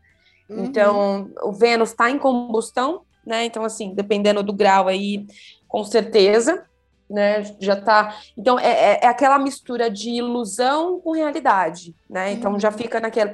Uhum. 0.50 0.66
Então 0.66 1.32
o 1.44 1.52
Vênus 1.52 1.90
está 1.90 2.10
em 2.10 2.18
combustão, 2.18 3.02
né? 3.26 3.46
Então 3.46 3.64
assim, 3.64 3.94
dependendo 3.94 4.42
do 4.42 4.54
grau 4.54 4.88
aí, 4.88 5.26
com 5.68 5.84
certeza 5.84 6.66
né? 7.10 7.44
Já 7.60 7.76
tá. 7.76 8.16
Então, 8.38 8.60
é, 8.60 8.70
é, 8.70 9.00
é 9.04 9.08
aquela 9.08 9.40
mistura 9.40 9.90
de 9.90 10.12
ilusão 10.12 11.00
com 11.02 11.12
realidade, 11.12 11.96
né? 12.10 12.32
Então 12.34 12.54
uhum. 12.54 12.60
já 12.60 12.72
fica 12.72 13.00
naquela. 13.00 13.34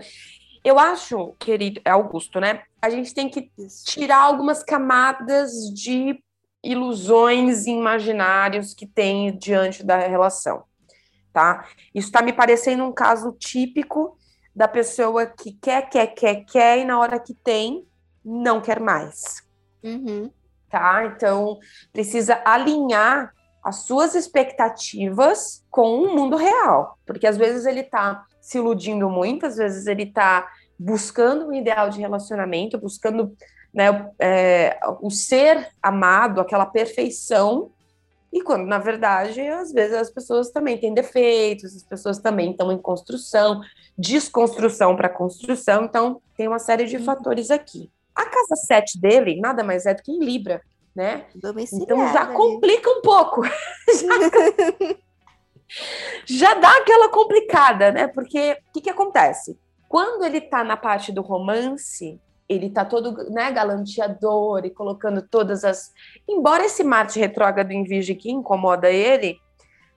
Eu 0.64 0.80
acho, 0.80 1.34
querido 1.38 1.82
é 1.84 1.92
Augusto, 1.92 2.40
né? 2.40 2.64
A 2.82 2.90
gente 2.90 3.14
tem 3.14 3.30
que 3.30 3.52
tirar 3.84 4.22
algumas 4.22 4.64
camadas 4.64 5.52
de 5.74 6.20
ilusões 6.66 7.68
imaginários 7.68 8.74
que 8.74 8.88
tem 8.88 9.38
diante 9.38 9.84
da 9.84 9.98
relação, 10.00 10.64
tá? 11.32 11.68
Isso 11.94 12.08
está 12.08 12.22
me 12.22 12.34
parecendo 12.34 12.84
um 12.84 12.92
caso 12.92 13.32
típico 13.32 14.18
da 14.56 14.68
pessoa 14.68 15.26
que 15.26 15.52
quer, 15.54 15.90
quer, 15.90 16.08
quer, 16.08 16.46
quer 16.46 16.80
e 16.80 16.86
na 16.86 17.00
hora 17.00 17.20
que 17.20 17.34
tem, 17.34 17.86
não 18.24 18.60
quer 18.60 18.80
mais. 18.80 19.44
Uhum. 19.84 20.32
Tá? 20.70 21.06
Então, 21.06 21.60
precisa 21.94 22.42
alinhar 22.44 23.34
as 23.64 23.78
suas 23.86 24.16
expectativas 24.16 25.64
com 25.70 26.00
o 26.00 26.16
mundo 26.16 26.36
real, 26.36 26.98
porque 27.06 27.28
às 27.28 27.38
vezes 27.38 27.66
ele 27.66 27.82
está 27.82 28.26
se 28.40 28.58
iludindo 28.58 29.10
muito, 29.10 29.46
às 29.46 29.58
vezes 29.58 29.88
ele 29.88 30.04
está 30.04 30.48
buscando 30.78 31.48
um 31.48 31.54
ideal 31.54 31.90
de 31.90 32.00
relacionamento, 32.00 32.78
buscando 32.78 33.36
né, 33.76 34.10
é, 34.20 34.80
o 35.02 35.12
ser 35.12 35.68
amado, 35.84 36.42
aquela 36.42 36.66
perfeição, 36.66 37.72
e 38.32 38.42
quando 38.42 38.66
na 38.66 38.80
verdade 38.80 39.42
às 39.42 39.72
vezes 39.72 39.96
as 39.96 40.10
pessoas 40.10 40.50
também 40.50 40.78
têm 40.78 40.94
defeitos, 40.94 41.76
as 41.76 41.84
pessoas 41.84 42.18
também 42.18 42.52
estão 42.52 42.72
em 42.72 42.78
construção, 42.78 43.62
desconstrução 43.98 44.96
para 44.96 45.10
construção, 45.10 45.86
então 45.86 46.22
tem 46.36 46.48
uma 46.48 46.60
série 46.60 46.86
de 46.86 46.98
fatores 47.00 47.52
aqui. 47.52 47.92
A 48.16 48.26
casa 48.26 48.56
7 48.56 49.00
dele 49.00 49.40
nada 49.40 49.64
mais 49.64 49.86
é 49.86 49.94
do 49.94 50.02
que 50.02 50.12
em 50.12 50.20
Libra 50.20 50.62
né? 50.96 51.26
Então 51.74 52.14
já 52.14 52.28
complica 52.28 52.90
um 52.90 53.02
pouco. 53.02 53.42
já, 53.44 54.96
já 56.26 56.54
dá 56.54 56.72
aquela 56.78 57.10
complicada, 57.10 57.92
né? 57.92 58.08
Porque 58.08 58.58
o 58.70 58.74
que, 58.74 58.82
que 58.82 58.90
acontece? 58.90 59.60
Quando 59.90 60.24
ele 60.24 60.40
tá 60.40 60.64
na 60.64 60.78
parte 60.78 61.12
do 61.12 61.22
romance, 61.22 62.20
ele 62.48 62.70
tá 62.70 62.86
todo 62.86 63.30
né, 63.32 63.52
galanteador 63.52 64.66
e 64.66 64.70
colocando 64.70 65.22
todas 65.22 65.64
as. 65.64 65.92
Embora 66.28 66.66
esse 66.66 66.84
Marte 66.84 67.20
retrógrado 67.20 67.72
em 67.72 67.84
Virgem 67.84 68.16
que 68.16 68.32
incomoda 68.32 68.90
ele, 68.90 69.40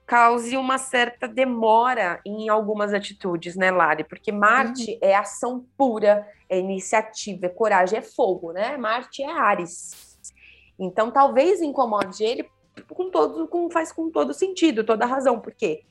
cause 0.05 0.57
uma 0.57 0.79
certa 0.79 1.27
demora 1.27 2.19
em 2.25 2.49
algumas 2.49 2.93
atitudes, 2.93 3.55
né, 3.55 3.69
Lari? 3.69 4.03
Porque 4.03 4.31
Marte 4.31 4.93
uhum. 4.93 4.99
é 5.01 5.15
ação 5.15 5.65
pura, 5.77 6.27
é 6.49 6.57
iniciativa, 6.57 7.45
é 7.45 7.49
coragem, 7.49 7.99
é 7.99 8.01
fogo, 8.01 8.51
né? 8.51 8.75
Marte 8.77 9.21
é 9.21 9.31
Ares. 9.31 10.17
Então, 10.79 11.11
talvez 11.11 11.61
incomode 11.61 12.23
ele 12.23 12.49
com 12.87 13.11
todo, 13.11 13.47
com, 13.47 13.69
faz 13.69 13.91
com 13.91 14.09
todo 14.09 14.33
sentido, 14.33 14.83
toda 14.83 15.05
razão. 15.05 15.39
Por 15.39 15.53
quê? 15.53 15.83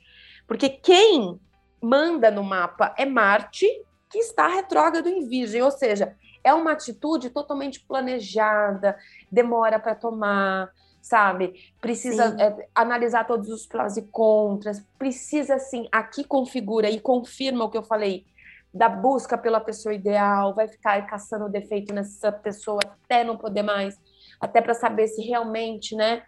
Porque 0.45 0.67
quem 0.67 1.39
manda 1.81 2.29
no 2.29 2.43
mapa 2.43 2.93
é 2.97 3.05
Marte, 3.05 3.65
que 4.09 4.17
está 4.17 4.47
retrógrado 4.47 5.07
em 5.07 5.27
Virgem, 5.27 5.61
ou 5.61 5.71
seja, 5.71 6.17
é 6.43 6.53
uma 6.53 6.71
atitude 6.71 7.29
totalmente 7.29 7.79
planejada, 7.81 8.97
demora 9.31 9.79
para 9.79 9.95
tomar, 9.95 10.71
sabe? 11.01 11.73
Precisa 11.81 12.35
é, 12.39 12.67
analisar 12.73 13.25
todos 13.25 13.49
os 13.49 13.65
prós 13.65 13.97
e 13.97 14.03
contras, 14.03 14.85
precisa, 14.97 15.55
assim, 15.55 15.87
aqui 15.91 16.23
configura 16.23 16.89
e 16.89 16.99
confirma 16.99 17.65
o 17.65 17.69
que 17.69 17.77
eu 17.77 17.83
falei, 17.83 18.25
da 18.73 18.87
busca 18.87 19.37
pela 19.37 19.59
pessoa 19.59 19.93
ideal, 19.93 20.53
vai 20.53 20.67
ficar 20.67 21.01
caçando 21.07 21.49
defeito 21.49 21.93
nessa 21.93 22.31
pessoa 22.31 22.79
até 22.83 23.23
não 23.23 23.35
poder 23.35 23.63
mais 23.63 23.97
até 24.39 24.61
para 24.61 24.73
saber 24.73 25.07
se 25.07 25.21
realmente, 25.21 25.95
né, 25.95 26.23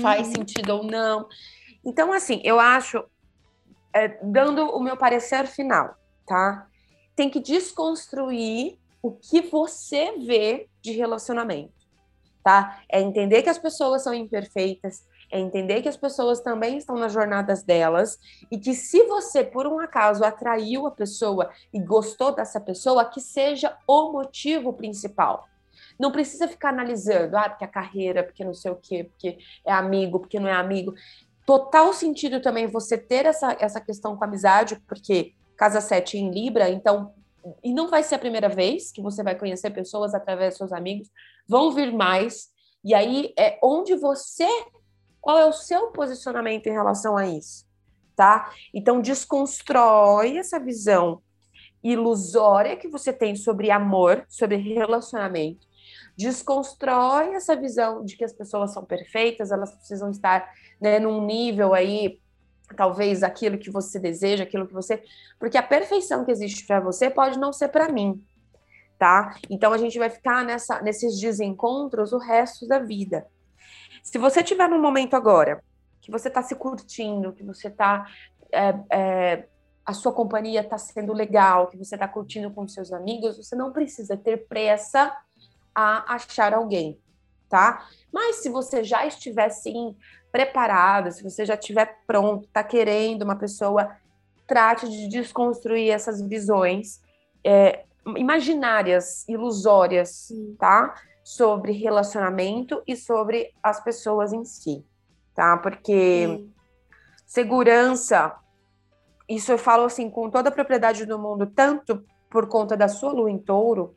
faz 0.00 0.28
uhum. 0.28 0.34
sentido 0.36 0.70
ou 0.70 0.84
não. 0.84 1.28
Então, 1.84 2.12
assim, 2.12 2.40
eu 2.42 2.58
acho, 2.58 3.04
é, 3.92 4.08
dando 4.22 4.62
o 4.70 4.82
meu 4.82 4.96
parecer 4.96 5.46
final, 5.46 5.94
tá? 6.26 6.66
Tem 7.14 7.28
que 7.28 7.40
desconstruir 7.40 8.78
o 9.06 9.12
que 9.12 9.40
você 9.40 10.18
vê 10.18 10.68
de 10.82 10.90
relacionamento, 10.90 11.72
tá? 12.42 12.80
É 12.88 13.00
entender 13.00 13.42
que 13.42 13.48
as 13.48 13.58
pessoas 13.58 14.02
são 14.02 14.12
imperfeitas, 14.12 15.06
é 15.30 15.38
entender 15.38 15.80
que 15.80 15.88
as 15.88 15.96
pessoas 15.96 16.40
também 16.40 16.76
estão 16.76 16.96
nas 16.96 17.12
jornadas 17.12 17.62
delas 17.62 18.18
e 18.50 18.58
que 18.58 18.74
se 18.74 19.04
você 19.04 19.44
por 19.44 19.64
um 19.64 19.78
acaso 19.78 20.24
atraiu 20.24 20.88
a 20.88 20.90
pessoa 20.90 21.50
e 21.72 21.78
gostou 21.78 22.34
dessa 22.34 22.60
pessoa, 22.60 23.04
que 23.04 23.20
seja 23.20 23.76
o 23.86 24.10
motivo 24.10 24.72
principal. 24.72 25.46
Não 25.98 26.10
precisa 26.10 26.48
ficar 26.48 26.70
analisando, 26.70 27.36
ah, 27.36 27.48
porque 27.48 27.64
a 27.64 27.68
carreira, 27.68 28.24
porque 28.24 28.44
não 28.44 28.54
sei 28.54 28.72
o 28.72 28.76
quê, 28.76 29.04
porque 29.04 29.38
é 29.64 29.72
amigo, 29.72 30.18
porque 30.18 30.40
não 30.40 30.48
é 30.48 30.52
amigo. 30.52 30.94
Total 31.46 31.92
sentido 31.92 32.40
também 32.40 32.66
você 32.66 32.98
ter 32.98 33.24
essa, 33.24 33.56
essa 33.60 33.80
questão 33.80 34.16
com 34.16 34.24
a 34.24 34.26
amizade, 34.26 34.82
porque 34.88 35.32
casa 35.56 35.80
7 35.80 36.18
em 36.18 36.30
Libra, 36.30 36.68
então. 36.68 37.14
E 37.62 37.72
não 37.72 37.88
vai 37.88 38.02
ser 38.02 38.16
a 38.16 38.18
primeira 38.18 38.48
vez 38.48 38.90
que 38.90 39.02
você 39.02 39.22
vai 39.22 39.36
conhecer 39.36 39.70
pessoas 39.70 40.14
através 40.14 40.50
dos 40.50 40.58
seus 40.58 40.72
amigos, 40.72 41.10
vão 41.48 41.72
vir 41.72 41.92
mais. 41.92 42.48
E 42.84 42.94
aí 42.94 43.32
é 43.38 43.58
onde 43.62 43.94
você. 43.96 44.48
Qual 45.20 45.38
é 45.38 45.46
o 45.46 45.52
seu 45.52 45.88
posicionamento 45.88 46.68
em 46.68 46.72
relação 46.72 47.16
a 47.16 47.26
isso? 47.26 47.66
tá? 48.16 48.50
Então 48.72 49.00
desconstrói 49.00 50.38
essa 50.38 50.58
visão 50.58 51.20
ilusória 51.84 52.76
que 52.76 52.88
você 52.88 53.12
tem 53.12 53.36
sobre 53.36 53.70
amor, 53.70 54.24
sobre 54.28 54.56
relacionamento. 54.56 55.66
Desconstrói 56.16 57.34
essa 57.34 57.54
visão 57.54 58.02
de 58.02 58.16
que 58.16 58.24
as 58.24 58.32
pessoas 58.32 58.72
são 58.72 58.84
perfeitas, 58.84 59.52
elas 59.52 59.72
precisam 59.72 60.10
estar 60.10 60.50
né, 60.80 60.98
num 60.98 61.24
nível 61.24 61.74
aí, 61.74 62.18
talvez 62.74 63.22
aquilo 63.22 63.58
que 63.58 63.70
você 63.70 63.98
deseja, 63.98 64.44
aquilo 64.44 64.66
que 64.66 64.72
você. 64.72 65.02
Porque 65.38 65.58
a 65.58 65.62
perfeição 65.62 66.24
que 66.24 66.30
existe 66.30 66.66
para 66.66 66.80
você 66.80 67.10
pode 67.10 67.38
não 67.38 67.52
ser 67.52 67.68
para 67.68 67.90
mim, 67.90 68.22
tá? 68.98 69.36
Então 69.50 69.72
a 69.72 69.78
gente 69.78 69.98
vai 69.98 70.10
ficar 70.10 70.44
nessa, 70.44 70.80
nesses 70.80 71.20
desencontros 71.20 72.12
o 72.12 72.18
resto 72.18 72.66
da 72.66 72.78
vida. 72.78 73.26
Se 74.02 74.18
você 74.18 74.42
tiver 74.42 74.68
num 74.68 74.80
momento 74.80 75.14
agora 75.14 75.62
que 76.00 76.10
você 76.10 76.28
está 76.28 76.42
se 76.42 76.54
curtindo, 76.54 77.32
que 77.32 77.42
você 77.42 77.68
está 77.68 78.06
é, 78.52 78.74
é, 78.90 79.48
a 79.84 79.92
sua 79.92 80.12
companhia 80.12 80.60
está 80.60 80.76
sendo 80.76 81.12
legal, 81.12 81.68
que 81.68 81.76
você 81.76 81.94
está 81.94 82.08
curtindo 82.08 82.50
com 82.50 82.66
seus 82.66 82.92
amigos, 82.92 83.36
você 83.36 83.54
não 83.54 83.72
precisa 83.72 84.16
ter 84.16 84.48
pressa 84.48 85.16
a 85.72 86.14
achar 86.14 86.52
alguém, 86.52 86.98
tá? 87.48 87.86
Mas 88.12 88.36
se 88.36 88.48
você 88.48 88.82
já 88.82 89.06
estiver 89.06 89.48
sim 89.50 89.96
preparado, 90.30 91.10
se 91.12 91.22
você 91.22 91.44
já 91.44 91.54
estiver 91.54 91.98
pronto, 92.06 92.46
está 92.46 92.62
querendo 92.62 93.22
uma 93.22 93.36
pessoa, 93.36 93.96
trate 94.46 94.88
de 94.88 95.08
desconstruir 95.08 95.90
essas 95.90 96.20
visões 96.20 97.00
é, 97.44 97.84
imaginárias, 98.16 99.26
ilusórias, 99.28 100.28
tá? 100.58 100.94
Sobre 101.24 101.72
relacionamento 101.72 102.82
e 102.86 102.96
sobre 102.96 103.52
as 103.62 103.82
pessoas 103.82 104.32
em 104.32 104.44
si, 104.44 104.84
tá? 105.34 105.56
Porque 105.56 106.26
sim. 106.26 106.52
segurança 107.26 108.36
isso 109.28 109.50
eu 109.50 109.58
falo 109.58 109.84
assim 109.84 110.08
com 110.08 110.30
toda 110.30 110.48
a 110.48 110.52
propriedade 110.52 111.04
do 111.04 111.18
mundo, 111.18 111.46
tanto 111.46 112.04
por 112.30 112.48
conta 112.48 112.76
da 112.76 112.88
sua 112.88 113.12
lua 113.12 113.30
em 113.30 113.38
touro, 113.38 113.94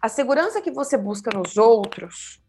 a 0.00 0.08
segurança 0.08 0.60
que 0.60 0.70
você 0.70 0.98
busca 0.98 1.30
nos 1.30 1.56
outros, 1.56 2.42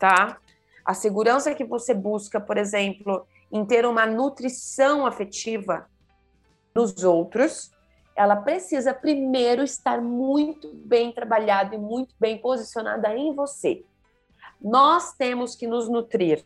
tá? 0.00 0.38
A 0.84 0.94
segurança 0.94 1.54
que 1.54 1.62
você 1.62 1.94
busca, 1.94 2.40
por 2.40 2.56
exemplo, 2.56 3.24
em 3.52 3.64
ter 3.64 3.86
uma 3.86 4.06
nutrição 4.06 5.06
afetiva 5.06 5.86
nos 6.74 7.04
outros, 7.04 7.70
ela 8.16 8.34
precisa 8.34 8.92
primeiro 8.94 9.62
estar 9.62 10.00
muito 10.00 10.72
bem 10.74 11.12
trabalhada 11.12 11.74
e 11.74 11.78
muito 11.78 12.14
bem 12.18 12.38
posicionada 12.38 13.14
em 13.14 13.34
você. 13.34 13.84
Nós 14.60 15.12
temos 15.14 15.54
que 15.54 15.66
nos 15.66 15.88
nutrir. 15.88 16.42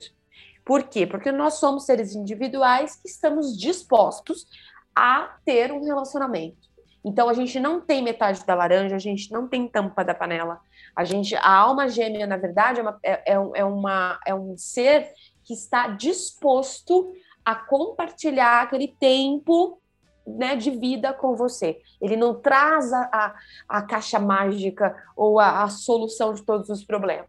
Por 0.65 0.85
quê? 0.85 1.07
Porque 1.07 1.31
nós 1.31 1.55
somos 1.55 1.85
seres 1.85 2.15
individuais 2.15 2.97
que 2.97 3.09
estamos 3.09 3.57
dispostos 3.57 4.47
a 4.95 5.37
ter 5.45 5.73
um 5.73 5.85
relacionamento. 5.85 6.69
Então 7.05 7.29
a 7.29 7.35
gente 7.35 7.61
não 7.61 7.81
tem 7.81 8.03
metade 8.03 8.45
da 8.47 8.55
laranja, 8.55 8.97
a 8.97 9.01
gente 9.01 9.31
não 9.31 9.47
tem 9.47 9.69
tampa 9.69 10.05
da 10.05 10.15
panela. 10.15 10.61
A 10.95 11.05
gente, 11.05 11.35
a 11.37 11.51
alma 11.51 11.89
gêmea, 11.89 12.27
na 12.27 12.37
verdade, 12.37 12.81
é, 12.81 12.83
uma, 12.83 12.99
é, 13.03 13.33
é, 13.33 13.35
é 13.55 13.65
uma, 13.65 14.21
é 14.27 14.35
um 14.35 14.57
ser 14.57 15.13
que 15.45 15.53
está 15.53 15.89
disposto 15.89 17.13
a 17.45 17.55
compartilhar 17.55 18.63
aquele 18.63 18.89
tempo 18.89 19.81
né, 20.27 20.57
de 20.57 20.71
vida 20.71 21.13
com 21.13 21.37
você. 21.37 21.81
Ele 22.01 22.17
não 22.17 22.35
traz 22.35 22.93
a, 22.93 23.11
a, 23.13 23.35
a 23.69 23.83
caixa 23.83 24.19
mágica 24.19 24.97
ou 25.17 25.39
a, 25.39 25.63
a, 25.63 25.69
solução 25.69 26.33
de 26.33 26.43
todos 26.43 26.71
os 26.71 26.85
problemas, 26.85 27.29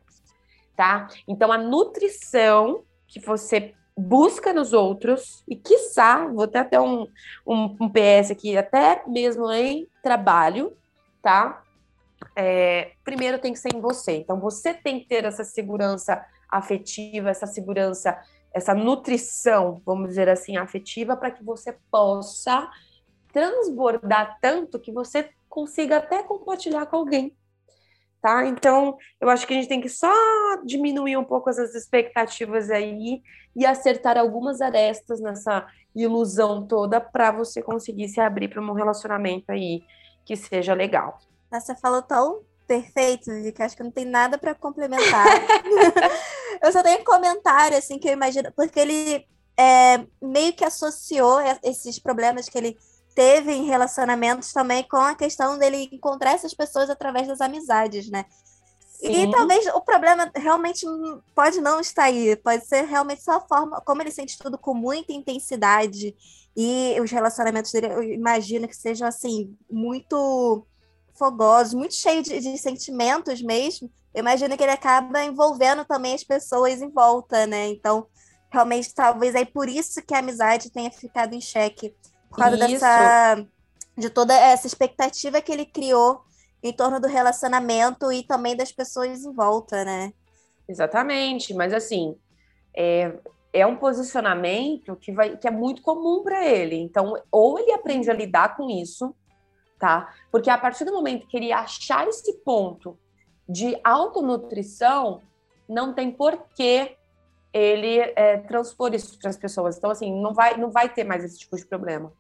tá? 0.76 1.08
Então, 1.28 1.52
a 1.52 1.58
nutrição 1.58 2.84
que 3.08 3.20
você 3.20 3.74
busca 3.98 4.54
nos 4.54 4.74
outros 4.74 5.44
e, 5.48 5.56
quiçá, 5.56 6.26
vou 6.28 6.44
até 6.44 6.64
ter 6.64 6.80
um, 6.80 7.08
um, 7.46 7.76
um 7.82 7.90
PS 7.90 8.32
aqui, 8.32 8.58
até 8.58 9.04
mesmo 9.08 9.52
em 9.52 9.88
trabalho, 10.02 10.76
tá? 11.22 11.65
É, 12.36 12.94
primeiro 13.04 13.40
tem 13.40 13.54
que 13.54 13.60
ser 13.60 13.74
em 13.74 13.82
você. 13.82 14.14
Então, 14.18 14.40
você 14.40 14.74
tem 14.74 15.00
que 15.00 15.08
ter 15.08 15.26
essa 15.26 15.44
segurança 15.44 16.24
afetiva, 16.50 17.30
essa 17.30 17.48
segurança, 17.48 18.18
essa 18.54 18.74
nutrição, 18.74 19.82
vamos 19.86 20.10
dizer 20.10 20.30
assim, 20.30 20.58
afetiva, 20.58 21.18
para 21.18 21.32
que 21.32 21.44
você 21.44 21.78
possa 21.92 22.70
transbordar 23.34 24.38
tanto 24.42 24.80
que 24.80 24.92
você 24.92 25.30
consiga 25.50 25.98
até 25.98 26.24
compartilhar 26.24 26.86
com 26.86 26.98
alguém 26.98 27.36
tá? 28.26 28.44
Então, 28.48 28.98
eu 29.22 29.30
acho 29.30 29.46
que 29.46 29.54
a 29.54 29.56
gente 29.56 29.70
tem 29.70 29.80
que 29.80 29.88
só 29.88 30.12
diminuir 30.66 31.16
um 31.16 31.24
pouco 31.24 31.48
essas 31.48 31.76
expectativas 31.76 32.72
aí 32.72 33.22
e 33.56 33.64
acertar 33.68 34.18
algumas 34.18 34.62
arestas 34.62 35.22
nessa 35.22 35.68
ilusão 35.96 36.66
toda 36.66 37.00
para 37.00 37.32
você 37.32 37.62
conseguir 37.62 38.08
se 38.08 38.20
abrir 38.20 38.48
para 38.48 38.60
um 38.60 38.74
relacionamento 38.74 39.52
aí 39.52 39.84
que 40.26 40.36
seja 40.36 40.74
legal. 40.74 41.20
Você 41.60 41.76
falou 41.76 42.02
tão 42.02 42.44
perfeito, 42.68 43.30
que 43.56 43.62
acho 43.62 43.76
que 43.76 43.84
não 43.84 43.92
tem 43.92 44.06
nada 44.06 44.38
para 44.38 44.56
complementar. 44.56 45.26
eu 46.64 46.72
só 46.72 46.82
tenho 46.82 47.02
um 47.02 47.04
comentário, 47.04 47.78
assim, 47.78 48.00
que 48.00 48.08
eu 48.08 48.14
imagino, 48.14 48.52
porque 48.56 48.80
ele 48.80 49.26
é, 49.58 50.06
meio 50.22 50.54
que 50.54 50.66
associou 50.66 51.40
esses 51.64 52.00
problemas 52.00 52.50
que 52.50 52.58
ele 52.58 52.78
teve 53.14 53.54
em 53.54 53.66
relacionamentos 53.66 54.52
também 54.52 54.84
com 54.84 54.98
a 54.98 55.16
questão 55.16 55.58
dele 55.58 55.90
encontrar 55.92 56.34
essas 56.34 56.54
pessoas 56.54 56.90
através 56.90 57.28
das 57.28 57.40
amizades, 57.40 58.10
né? 58.10 58.26
Sim. 59.00 59.24
E 59.24 59.32
talvez 59.32 59.66
o 59.68 59.82
problema 59.82 60.30
realmente 60.36 60.86
pode 61.34 61.62
não 61.62 61.80
estar 61.80 62.04
aí, 62.04 62.36
pode 62.36 62.66
ser 62.66 62.86
realmente 62.86 63.24
só 63.24 63.38
a 63.38 63.42
forma 63.42 63.82
como 63.82 64.02
ele 64.02 64.12
sente 64.12 64.38
tudo 64.38 64.58
com 64.58 64.74
muita 64.74 65.14
intensidade 65.14 66.16
e 66.56 66.98
os 67.02 67.12
relacionamentos 67.12 67.72
dele, 67.72 67.88
eu 67.88 68.04
imagino 68.04 68.68
que 68.68 68.76
sejam 68.76 69.08
assim, 69.08 69.56
muito 69.70 70.66
fogosos, 71.18 71.74
muito 71.74 71.94
cheios 71.94 72.24
de, 72.24 72.40
de 72.40 72.58
sentimentos 72.58 73.42
mesmo. 73.42 73.90
Eu 74.14 74.22
imagino 74.22 74.56
que 74.56 74.64
ele 74.64 74.72
acaba 74.72 75.24
envolvendo 75.24 75.84
também 75.86 76.14
as 76.14 76.24
pessoas 76.24 76.82
em 76.82 76.90
volta, 76.90 77.46
né? 77.46 77.68
Então, 77.68 78.08
realmente, 78.50 78.94
talvez 78.94 79.36
é 79.36 79.44
por 79.44 79.68
isso 79.68 80.02
que 80.02 80.14
a 80.14 80.20
amizade 80.20 80.72
tenha 80.72 80.92
ficado 80.92 81.34
em 81.34 81.42
xeque 81.42 81.94
por 82.30 82.38
causa 82.38 82.56
Isso. 82.56 82.68
dessa 82.68 83.46
de 83.98 84.10
toda 84.10 84.34
essa 84.34 84.68
expectativa 84.68 85.42
que 85.42 85.52
ele 85.52 85.66
criou 85.66 86.22
em 86.62 86.74
torno 86.74 87.00
do 87.00 87.08
relacionamento 87.08 88.12
e 88.12 88.24
também 88.24 88.56
das 88.56 88.72
pessoas 88.72 89.24
em 89.24 89.34
volta, 89.34 89.86
né? 89.86 90.12
Exatamente, 90.68 91.54
mas 91.54 91.74
assim, 91.74 92.18
é, 92.76 93.14
é 93.54 93.66
um 93.66 93.78
posicionamento 93.78 94.96
que, 94.98 95.12
vai, 95.12 95.38
que 95.38 95.48
é 95.48 95.52
muito 95.52 95.82
comum 95.82 96.24
para 96.24 96.46
ele. 96.46 96.76
Então, 96.76 97.14
ou 97.32 97.58
ele 97.60 97.72
aprende 97.72 98.10
a 98.10 98.14
lidar 98.14 98.58
com 98.58 98.70
isso, 98.70 99.16
tá? 99.80 100.14
Porque 100.32 100.50
a 100.50 100.58
partir 100.58 100.86
do 100.86 100.94
momento 100.94 101.28
que 101.28 101.38
ele 101.38 101.52
achar 101.52 102.08
esse 102.08 102.34
ponto 102.40 102.98
de 103.48 103.80
autonutrição, 103.84 105.22
não 105.68 105.94
tem 105.94 106.12
porquê 106.12 106.98
ele 107.54 108.00
é, 108.00 108.38
transpor 108.38 108.94
isso 108.94 109.18
para 109.20 109.30
as 109.30 109.38
pessoas. 109.38 109.78
Então, 109.78 109.90
assim, 109.90 110.14
não 110.22 110.34
vai, 110.34 110.58
não 110.58 110.72
vai 110.72 110.90
ter 110.90 111.04
mais 111.04 111.24
esse 111.24 111.40
tipo 111.40 111.56
de 111.56 111.66
problema 111.66 112.12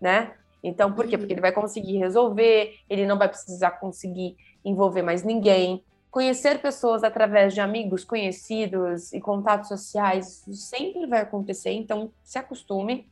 né? 0.00 0.34
Então, 0.62 0.92
por 0.92 1.06
quê? 1.06 1.16
Porque 1.16 1.32
ele 1.32 1.40
vai 1.40 1.52
conseguir 1.52 1.98
resolver, 1.98 2.78
ele 2.88 3.06
não 3.06 3.18
vai 3.18 3.28
precisar 3.28 3.72
conseguir 3.72 4.36
envolver 4.64 5.02
mais 5.02 5.22
ninguém. 5.22 5.84
Conhecer 6.10 6.60
pessoas 6.60 7.04
através 7.04 7.54
de 7.54 7.60
amigos, 7.60 8.04
conhecidos 8.04 9.12
e 9.12 9.20
contatos 9.20 9.68
sociais, 9.68 10.46
isso 10.48 10.66
sempre 10.68 11.06
vai 11.06 11.20
acontecer, 11.20 11.72
então 11.72 12.10
se 12.22 12.38
acostume, 12.38 13.08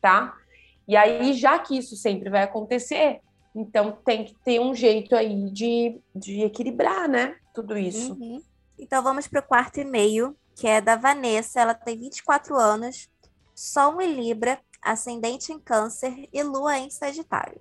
tá? 0.00 0.36
E 0.86 0.96
aí, 0.96 1.32
já 1.34 1.58
que 1.58 1.78
isso 1.78 1.96
sempre 1.96 2.28
vai 2.28 2.42
acontecer, 2.42 3.20
então 3.54 3.98
tem 4.04 4.24
que 4.24 4.34
ter 4.44 4.60
um 4.60 4.74
jeito 4.74 5.14
aí 5.14 5.50
de, 5.50 6.00
de 6.14 6.42
equilibrar, 6.42 7.08
né? 7.08 7.36
Tudo 7.54 7.76
isso. 7.76 8.14
Uhum. 8.14 8.42
Então 8.78 9.02
vamos 9.02 9.26
para 9.26 9.40
o 9.40 9.46
quarto 9.46 9.80
e-mail, 9.80 10.36
que 10.56 10.66
é 10.66 10.80
da 10.80 10.96
Vanessa, 10.96 11.60
ela 11.60 11.74
tem 11.74 11.98
24 11.98 12.56
anos, 12.56 13.08
Sol 13.54 14.00
em 14.00 14.14
Libra 14.14 14.58
ascendente 14.82 15.52
em 15.52 15.58
Câncer 15.58 16.28
e 16.32 16.42
Lua 16.42 16.78
em 16.78 16.90
Sagitário. 16.90 17.60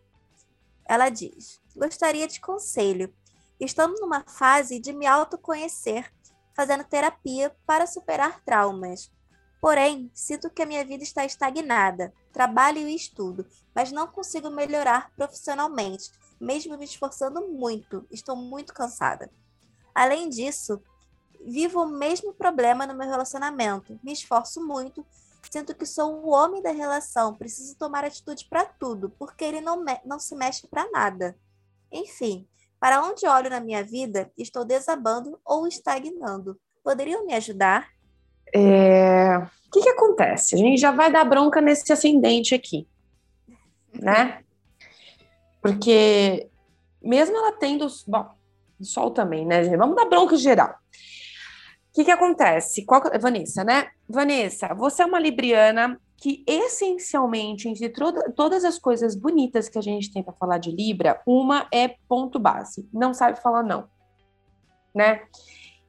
Ela 0.87 1.09
diz: 1.09 1.61
Gostaria 1.75 2.27
de 2.27 2.39
conselho. 2.39 3.13
Estamos 3.59 3.99
numa 3.99 4.23
fase 4.23 4.79
de 4.79 4.93
me 4.93 5.05
autoconhecer, 5.05 6.09
fazendo 6.55 6.85
terapia 6.85 7.53
para 7.65 7.85
superar 7.85 8.41
traumas. 8.45 9.11
Porém, 9.61 10.09
sinto 10.13 10.49
que 10.49 10.61
a 10.61 10.65
minha 10.65 10.85
vida 10.85 11.03
está 11.03 11.25
estagnada. 11.25 12.13
Trabalho 12.31 12.79
e 12.79 12.95
estudo, 12.95 13.45
mas 13.75 13.91
não 13.91 14.07
consigo 14.07 14.49
melhorar 14.49 15.11
profissionalmente, 15.15 16.11
mesmo 16.39 16.77
me 16.77 16.85
esforçando 16.85 17.47
muito. 17.47 18.05
Estou 18.09 18.35
muito 18.35 18.73
cansada. 18.73 19.29
Além 19.93 20.29
disso, 20.29 20.81
vivo 21.45 21.83
o 21.83 21.87
mesmo 21.87 22.33
problema 22.33 22.87
no 22.87 22.95
meu 22.95 23.09
relacionamento. 23.09 23.99
Me 24.03 24.13
esforço 24.13 24.65
muito, 24.65 25.05
Sinto 25.49 25.73
que 25.73 25.85
sou 25.85 26.23
o 26.23 26.29
homem 26.29 26.61
da 26.61 26.71
relação, 26.71 27.35
preciso 27.35 27.75
tomar 27.75 28.03
atitude 28.03 28.45
para 28.47 28.65
tudo, 28.65 29.09
porque 29.17 29.43
ele 29.43 29.61
não, 29.61 29.83
não 30.05 30.19
se 30.19 30.35
mexe 30.35 30.67
para 30.67 30.89
nada. 30.91 31.35
Enfim, 31.91 32.47
para 32.79 33.03
onde 33.03 33.27
olho 33.27 33.49
na 33.49 33.59
minha 33.59 33.83
vida, 33.83 34.31
estou 34.37 34.63
desabando 34.63 35.39
ou 35.43 35.67
estagnando. 35.67 36.59
Poderiam 36.83 37.25
me 37.25 37.33
ajudar? 37.33 37.89
É... 38.53 39.37
O 39.37 39.71
que, 39.71 39.81
que 39.81 39.89
acontece? 39.89 40.55
A 40.55 40.57
gente 40.57 40.79
já 40.79 40.91
vai 40.91 41.11
dar 41.11 41.23
bronca 41.23 41.61
nesse 41.61 41.91
ascendente 41.93 42.55
aqui, 42.55 42.87
né? 43.93 44.41
Porque 45.61 46.49
mesmo 47.01 47.37
ela 47.37 47.51
tendo. 47.51 47.87
Bom, 48.07 48.29
Sol 48.81 49.11
também, 49.11 49.45
né, 49.45 49.63
gente? 49.63 49.77
Vamos 49.77 49.95
dar 49.95 50.05
bronca 50.05 50.37
geral. 50.37 50.69
O 50.69 51.93
que, 51.93 52.05
que 52.05 52.11
acontece? 52.11 52.85
Qual, 52.85 53.01
Vanessa, 53.19 53.63
né? 53.63 53.89
Vanessa, 54.07 54.73
você 54.73 55.03
é 55.03 55.05
uma 55.05 55.19
libriana 55.19 55.99
que 56.17 56.43
essencialmente, 56.45 57.67
entre 57.67 57.91
todas 58.35 58.65
as 58.65 58.77
coisas 58.77 59.15
bonitas 59.15 59.69
que 59.69 59.77
a 59.77 59.81
gente 59.81 60.11
tem 60.11 60.21
para 60.21 60.33
falar 60.33 60.57
de 60.57 60.71
Libra, 60.71 61.21
uma 61.25 61.67
é 61.71 61.95
ponto 62.07 62.37
base, 62.37 62.87
não 62.93 63.13
sabe 63.13 63.41
falar 63.41 63.63
não, 63.63 63.87
né? 64.93 65.21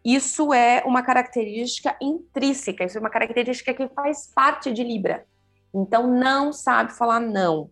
Isso 0.05 0.53
é 0.55 0.83
uma 0.87 1.03
característica 1.03 1.97
intrínseca, 2.01 2.85
isso 2.85 2.97
é 2.97 3.01
uma 3.01 3.11
característica 3.11 3.75
que 3.75 3.89
faz 3.89 4.31
parte 4.35 4.73
de 4.73 4.83
Libra. 4.83 5.27
Então, 5.75 6.07
não 6.07 6.53
sabe 6.53 6.93
falar 6.93 7.21
não. 7.21 7.71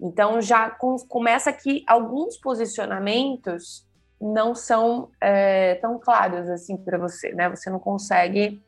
Então, 0.00 0.40
já 0.40 0.70
com, 0.70 0.96
começa 1.08 1.52
que 1.52 1.84
alguns 1.86 2.36
posicionamentos 2.36 3.86
não 4.20 4.54
são 4.54 5.10
é, 5.20 5.76
tão 5.76 5.98
claros 5.98 6.48
assim 6.48 6.76
para 6.76 6.98
você, 6.98 7.32
né? 7.32 7.48
Você 7.48 7.68
não 7.68 7.78
consegue 7.78 8.62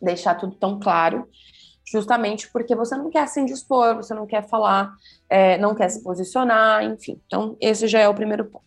deixar 0.00 0.34
tudo 0.34 0.54
tão 0.56 0.78
claro, 0.78 1.28
justamente 1.86 2.50
porque 2.50 2.74
você 2.74 2.96
não 2.96 3.10
quer 3.10 3.26
se 3.28 3.40
indispor, 3.40 3.96
você 3.96 4.12
não 4.12 4.26
quer 4.26 4.48
falar, 4.48 4.92
é, 5.28 5.56
não 5.58 5.74
quer 5.74 5.88
se 5.88 6.02
posicionar, 6.02 6.84
enfim. 6.84 7.20
Então, 7.26 7.56
esse 7.60 7.86
já 7.86 8.00
é 8.00 8.08
o 8.08 8.14
primeiro 8.14 8.44
ponto. 8.44 8.64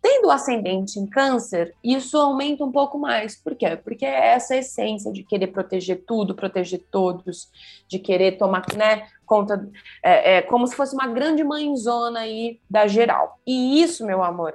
Tendo 0.00 0.30
ascendente 0.30 0.98
em 0.98 1.06
câncer, 1.06 1.74
isso 1.82 2.16
aumenta 2.16 2.64
um 2.64 2.70
pouco 2.70 2.98
mais. 2.98 3.36
Por 3.36 3.56
quê? 3.56 3.76
Porque 3.76 4.06
é 4.06 4.28
essa 4.28 4.56
essência 4.56 5.12
de 5.12 5.24
querer 5.24 5.48
proteger 5.48 6.04
tudo, 6.06 6.34
proteger 6.34 6.84
todos, 6.90 7.50
de 7.88 7.98
querer 7.98 8.38
tomar 8.38 8.64
né, 8.76 9.08
conta, 9.26 9.68
é, 10.02 10.36
é, 10.36 10.42
como 10.42 10.66
se 10.66 10.76
fosse 10.76 10.94
uma 10.94 11.08
grande 11.08 11.42
mãezona 11.42 12.20
aí 12.20 12.60
da 12.70 12.86
geral. 12.86 13.38
E 13.46 13.82
isso, 13.82 14.06
meu 14.06 14.22
amor, 14.22 14.54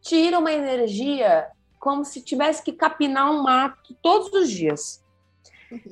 tira 0.00 0.38
uma 0.38 0.52
energia 0.52 1.48
como 1.80 2.04
se 2.04 2.22
tivesse 2.22 2.62
que 2.62 2.72
capinar 2.72 3.30
um 3.30 3.42
mato 3.42 3.94
todos 4.00 4.32
os 4.32 4.50
dias, 4.50 5.04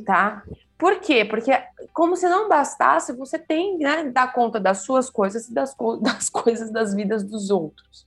tá? 0.06 0.42
Por 0.78 1.00
quê? 1.00 1.24
Porque 1.24 1.52
como 1.92 2.16
se 2.16 2.28
não 2.28 2.48
bastasse, 2.48 3.12
você 3.12 3.38
tem 3.38 3.78
né, 3.78 4.04
dar 4.04 4.32
conta 4.32 4.58
das 4.58 4.78
suas 4.78 5.10
coisas 5.10 5.48
e 5.48 5.54
das, 5.54 5.76
das 6.00 6.28
coisas 6.28 6.70
das 6.70 6.94
vidas 6.94 7.22
dos 7.22 7.50
outros. 7.50 8.06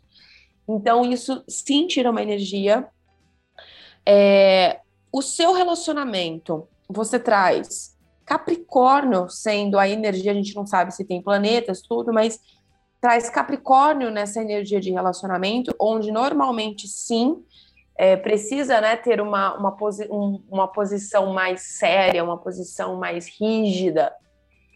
Então, 0.67 1.05
isso 1.05 1.43
sim 1.47 1.87
tira 1.87 2.09
uma 2.09 2.21
energia. 2.21 2.87
É, 4.05 4.79
o 5.11 5.21
seu 5.21 5.53
relacionamento, 5.53 6.67
você 6.89 7.19
traz 7.19 7.95
Capricórnio 8.25 9.29
sendo 9.29 9.77
a 9.77 9.87
energia, 9.87 10.31
a 10.31 10.35
gente 10.35 10.55
não 10.55 10.65
sabe 10.65 10.91
se 10.91 11.05
tem 11.05 11.21
planetas, 11.21 11.81
tudo, 11.81 12.11
mas 12.11 12.39
traz 12.99 13.29
Capricórnio 13.29 14.09
nessa 14.09 14.41
energia 14.41 14.79
de 14.79 14.91
relacionamento, 14.91 15.75
onde 15.79 16.11
normalmente 16.11 16.87
sim 16.87 17.43
é, 17.95 18.15
precisa 18.17 18.81
né, 18.81 18.95
ter 18.95 19.21
uma, 19.21 19.55
uma, 19.57 19.71
posi 19.71 20.07
um, 20.11 20.43
uma 20.49 20.67
posição 20.67 21.31
mais 21.33 21.61
séria, 21.61 22.23
uma 22.23 22.37
posição 22.37 22.97
mais 22.97 23.27
rígida. 23.27 24.11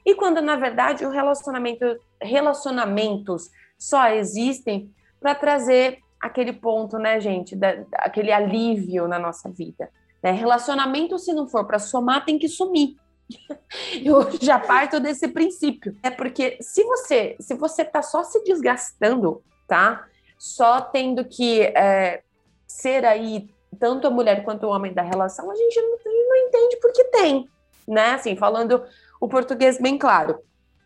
E 0.05 0.15
quando, 0.15 0.41
na 0.41 0.55
verdade, 0.55 1.05
o 1.05 1.09
relacionamento, 1.09 1.85
relacionamentos 2.21 3.49
só 3.77 4.07
existem 4.09 4.93
para 5.19 5.35
trazer 5.35 5.99
aquele 6.19 6.53
ponto, 6.53 6.97
né, 6.97 7.19
gente, 7.19 7.55
da, 7.55 7.85
aquele 7.93 8.31
alívio 8.31 9.07
na 9.07 9.17
nossa 9.17 9.49
vida. 9.49 9.89
Né? 10.21 10.31
Relacionamento, 10.31 11.17
se 11.17 11.33
não 11.33 11.47
for 11.47 11.65
para 11.65 11.79
somar, 11.79 12.25
tem 12.25 12.37
que 12.37 12.49
sumir. 12.49 12.95
Eu 14.03 14.29
já 14.41 14.59
parto 14.59 14.99
desse 14.99 15.27
princípio. 15.27 15.95
É 16.03 16.09
porque 16.09 16.57
se 16.61 16.83
você 16.83 17.35
se 17.39 17.53
você 17.53 17.85
tá 17.85 18.01
só 18.01 18.23
se 18.23 18.43
desgastando, 18.43 19.41
tá? 19.67 20.05
Só 20.37 20.81
tendo 20.81 21.23
que 21.25 21.61
é, 21.61 22.23
ser 22.67 23.05
aí 23.05 23.49
tanto 23.79 24.07
a 24.07 24.09
mulher 24.09 24.43
quanto 24.43 24.65
o 24.65 24.69
homem 24.69 24.93
da 24.93 25.01
relação, 25.01 25.49
a 25.51 25.55
gente 25.55 25.79
não, 25.81 25.97
não 26.27 26.35
entende 26.35 26.77
porque 26.81 27.03
tem, 27.05 27.47
né? 27.87 28.13
Assim, 28.13 28.35
falando 28.35 28.83
o 29.21 29.27
português 29.27 29.79
bem 29.79 29.97
claro. 29.97 30.39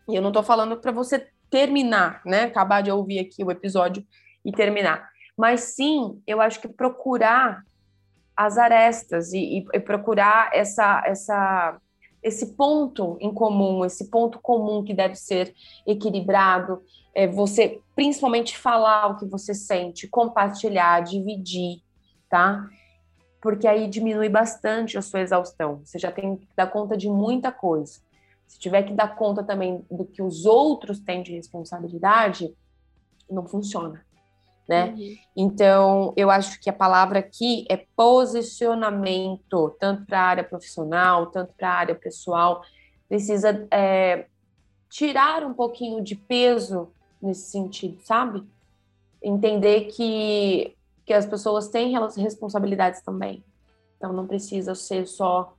E 0.08 0.14
eu 0.14 0.20
não 0.20 0.30
tô 0.30 0.42
falando 0.42 0.76
para 0.76 0.92
você 0.92 1.26
terminar, 1.48 2.20
né? 2.26 2.44
Acabar 2.44 2.82
de 2.82 2.90
ouvir 2.90 3.20
aqui 3.20 3.42
o 3.42 3.50
episódio 3.50 4.04
e 4.44 4.52
terminar. 4.52 5.08
Mas 5.36 5.74
sim, 5.74 6.20
eu 6.26 6.40
acho 6.40 6.60
que 6.60 6.68
procurar 6.68 7.64
as 8.36 8.58
arestas 8.58 9.32
e, 9.32 9.58
e, 9.58 9.64
e 9.72 9.80
procurar 9.80 10.50
essa, 10.52 11.02
essa 11.06 11.80
esse 12.22 12.54
ponto 12.54 13.18
em 13.20 13.32
comum, 13.32 13.84
esse 13.84 14.08
ponto 14.08 14.40
comum 14.40 14.82
que 14.82 14.94
deve 14.94 15.14
ser 15.14 15.54
equilibrado, 15.86 16.82
é 17.14 17.26
você 17.28 17.80
principalmente 17.94 18.56
falar 18.56 19.08
o 19.08 19.16
que 19.18 19.26
você 19.26 19.54
sente, 19.54 20.08
compartilhar, 20.08 21.00
dividir, 21.00 21.82
tá? 22.30 22.66
Porque 23.42 23.68
aí 23.68 23.86
diminui 23.88 24.30
bastante 24.30 24.96
a 24.96 25.02
sua 25.02 25.20
exaustão. 25.20 25.82
Você 25.84 25.98
já 25.98 26.10
tem 26.10 26.36
que 26.36 26.48
dar 26.56 26.68
conta 26.68 26.96
de 26.96 27.10
muita 27.10 27.52
coisa. 27.52 28.00
Se 28.48 28.58
tiver 28.58 28.84
que 28.84 28.94
dar 28.94 29.16
conta 29.16 29.44
também 29.44 29.84
do 29.90 30.06
que 30.06 30.22
os 30.22 30.46
outros 30.46 30.98
têm 31.00 31.22
de 31.22 31.32
responsabilidade, 31.32 32.54
não 33.28 33.46
funciona 33.46 34.02
né? 34.68 34.94
Uhum. 34.96 35.16
Então, 35.36 36.14
eu 36.16 36.30
acho 36.30 36.60
que 36.60 36.70
a 36.70 36.72
palavra 36.72 37.18
aqui 37.18 37.66
é 37.68 37.84
posicionamento, 37.96 39.76
tanto 39.78 40.06
para 40.06 40.20
a 40.20 40.24
área 40.24 40.44
profissional, 40.44 41.26
tanto 41.26 41.52
para 41.54 41.68
a 41.68 41.74
área 41.74 41.94
pessoal. 41.94 42.62
Precisa 43.08 43.66
é, 43.70 44.26
tirar 44.88 45.44
um 45.44 45.52
pouquinho 45.52 46.02
de 46.02 46.14
peso 46.14 46.90
nesse 47.20 47.50
sentido, 47.50 48.00
sabe? 48.02 48.42
Entender 49.22 49.86
que, 49.86 50.74
que 51.04 51.12
as 51.12 51.26
pessoas 51.26 51.68
têm 51.68 51.94
responsabilidades 52.16 53.02
também. 53.02 53.44
Então, 53.96 54.12
não 54.12 54.26
precisa 54.26 54.74
ser 54.74 55.06
só 55.06 55.54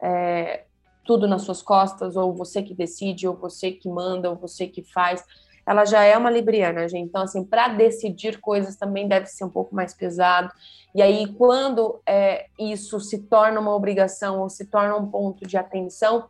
é, 0.00 0.64
tudo 1.04 1.28
nas 1.28 1.42
suas 1.42 1.62
costas, 1.62 2.16
ou 2.16 2.32
você 2.34 2.62
que 2.62 2.74
decide, 2.74 3.28
ou 3.28 3.34
você 3.34 3.70
que 3.70 3.88
manda, 3.88 4.28
ou 4.28 4.36
você 4.36 4.66
que 4.66 4.82
faz 4.82 5.24
ela 5.66 5.84
já 5.84 6.04
é 6.04 6.16
uma 6.16 6.30
libriana, 6.30 6.88
gente. 6.88 7.08
Então, 7.08 7.22
assim, 7.22 7.44
para 7.44 7.68
decidir 7.68 8.38
coisas 8.40 8.76
também 8.76 9.08
deve 9.08 9.26
ser 9.26 9.44
um 9.44 9.50
pouco 9.50 9.74
mais 9.74 9.92
pesado. 9.92 10.52
E 10.94 11.02
aí, 11.02 11.26
quando 11.34 12.00
é, 12.06 12.46
isso 12.58 13.00
se 13.00 13.22
torna 13.24 13.58
uma 13.58 13.74
obrigação 13.74 14.40
ou 14.40 14.48
se 14.48 14.66
torna 14.66 14.96
um 14.96 15.10
ponto 15.10 15.46
de 15.46 15.56
atenção, 15.56 16.28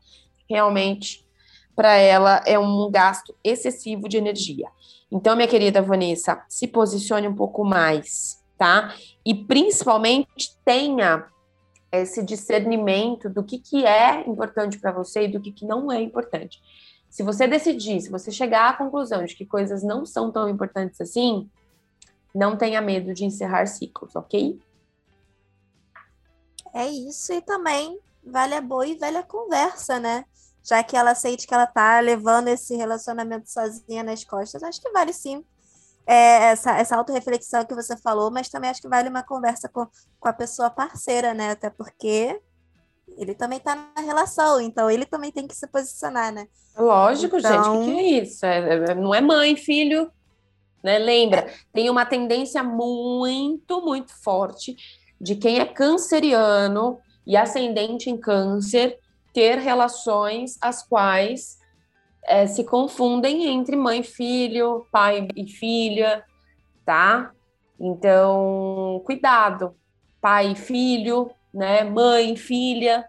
realmente, 0.48 1.26
para 1.74 1.94
ela 1.96 2.42
é 2.46 2.58
um 2.58 2.90
gasto 2.90 3.36
excessivo 3.44 4.08
de 4.08 4.16
energia. 4.16 4.68
Então, 5.12 5.36
minha 5.36 5.46
querida 5.46 5.82
Vanessa, 5.82 6.42
se 6.48 6.66
posicione 6.66 7.28
um 7.28 7.36
pouco 7.36 7.62
mais, 7.62 8.42
tá? 8.56 8.94
E 9.24 9.34
principalmente 9.34 10.56
tenha 10.64 11.26
esse 11.92 12.24
discernimento 12.24 13.28
do 13.28 13.44
que, 13.44 13.58
que 13.58 13.84
é 13.84 14.28
importante 14.28 14.78
para 14.78 14.92
você 14.92 15.24
e 15.24 15.28
do 15.28 15.40
que, 15.40 15.52
que 15.52 15.66
não 15.66 15.92
é 15.92 16.00
importante. 16.00 16.60
Se 17.16 17.22
você 17.22 17.48
decidir, 17.48 17.98
se 18.02 18.10
você 18.10 18.30
chegar 18.30 18.68
à 18.68 18.76
conclusão 18.76 19.24
de 19.24 19.34
que 19.34 19.46
coisas 19.46 19.82
não 19.82 20.04
são 20.04 20.30
tão 20.30 20.50
importantes 20.50 21.00
assim, 21.00 21.50
não 22.34 22.58
tenha 22.58 22.78
medo 22.82 23.14
de 23.14 23.24
encerrar 23.24 23.64
ciclos, 23.64 24.14
ok? 24.14 24.60
É 26.74 26.86
isso, 26.86 27.32
e 27.32 27.40
também 27.40 27.98
vale 28.22 28.52
a 28.52 28.60
boa 28.60 28.86
e 28.86 28.96
velha 28.96 29.22
conversa, 29.22 29.98
né? 29.98 30.26
Já 30.62 30.84
que 30.84 30.94
ela 30.94 31.14
sente 31.14 31.46
que 31.46 31.54
ela 31.54 31.66
tá 31.66 32.00
levando 32.00 32.48
esse 32.48 32.76
relacionamento 32.76 33.50
sozinha 33.50 34.02
nas 34.02 34.22
costas, 34.22 34.62
acho 34.62 34.82
que 34.82 34.90
vale 34.90 35.14
sim 35.14 35.42
é, 36.06 36.50
essa, 36.50 36.76
essa 36.76 36.96
autorreflexão 36.96 37.64
que 37.64 37.74
você 37.74 37.96
falou, 37.96 38.30
mas 38.30 38.50
também 38.50 38.68
acho 38.68 38.82
que 38.82 38.90
vale 38.90 39.08
uma 39.08 39.22
conversa 39.22 39.70
com, 39.70 39.88
com 40.20 40.28
a 40.28 40.34
pessoa 40.34 40.68
parceira, 40.68 41.32
né? 41.32 41.52
Até 41.52 41.70
porque 41.70 42.42
ele 43.16 43.34
também 43.34 43.58
está 43.58 43.74
na 43.74 44.02
relação, 44.02 44.60
então 44.60 44.90
ele 44.90 45.06
também 45.06 45.30
tem 45.30 45.46
que 45.46 45.54
se 45.54 45.66
posicionar, 45.66 46.32
né? 46.32 46.48
Lógico, 46.76 47.36
então... 47.38 47.52
gente, 47.52 47.68
o 47.68 47.84
que, 47.84 47.94
que, 47.94 47.98
é 47.98 48.22
isso? 48.22 48.46
É, 48.46 48.90
é, 48.90 48.94
não 48.94 49.14
é 49.14 49.20
mãe, 49.20 49.56
filho, 49.56 50.10
né? 50.82 50.98
Lembra, 50.98 51.40
é. 51.40 51.54
tem 51.72 51.88
uma 51.88 52.04
tendência 52.04 52.62
muito, 52.62 53.80
muito 53.82 54.12
forte 54.22 54.76
de 55.20 55.36
quem 55.36 55.60
é 55.60 55.64
canceriano 55.64 56.98
e 57.26 57.36
ascendente 57.36 58.10
em 58.10 58.16
câncer 58.16 58.98
ter 59.32 59.58
relações 59.58 60.56
as 60.60 60.82
quais 60.82 61.58
é, 62.24 62.46
se 62.46 62.64
confundem 62.64 63.46
entre 63.46 63.76
mãe 63.76 64.00
e 64.00 64.04
filho, 64.04 64.86
pai 64.90 65.28
e 65.36 65.46
filha, 65.46 66.24
tá? 66.84 67.30
Então, 67.78 69.02
cuidado, 69.04 69.74
pai 70.20 70.52
e 70.52 70.56
filho, 70.56 71.30
né? 71.52 71.84
Mãe, 71.84 72.36
filha. 72.36 73.06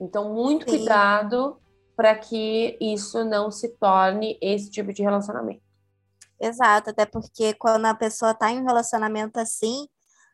Então, 0.00 0.32
muito 0.32 0.70
Sim. 0.70 0.78
cuidado 0.78 1.58
para 1.96 2.14
que 2.14 2.76
isso 2.80 3.24
não 3.24 3.50
se 3.50 3.68
torne 3.76 4.38
esse 4.40 4.70
tipo 4.70 4.92
de 4.92 5.02
relacionamento. 5.02 5.62
Exato, 6.40 6.90
até 6.90 7.06
porque 7.06 7.54
quando 7.54 7.86
a 7.86 7.94
pessoa 7.94 8.32
está 8.32 8.50
em 8.50 8.60
um 8.60 8.66
relacionamento 8.66 9.38
assim, 9.38 9.86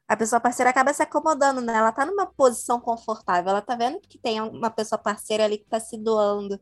a 0.08 0.16
pessoa 0.16 0.40
parceira 0.40 0.70
acaba 0.70 0.94
se 0.94 1.02
acomodando, 1.02 1.60
né? 1.60 1.76
Ela 1.76 1.92
tá 1.92 2.06
numa 2.06 2.24
posição 2.24 2.80
confortável, 2.80 3.50
ela 3.50 3.60
tá 3.60 3.76
vendo 3.76 4.00
que 4.00 4.18
tem 4.18 4.40
uma 4.40 4.70
pessoa 4.70 4.98
parceira 4.98 5.44
ali 5.44 5.58
que 5.58 5.68
tá 5.68 5.78
se 5.78 5.98
doando. 5.98 6.58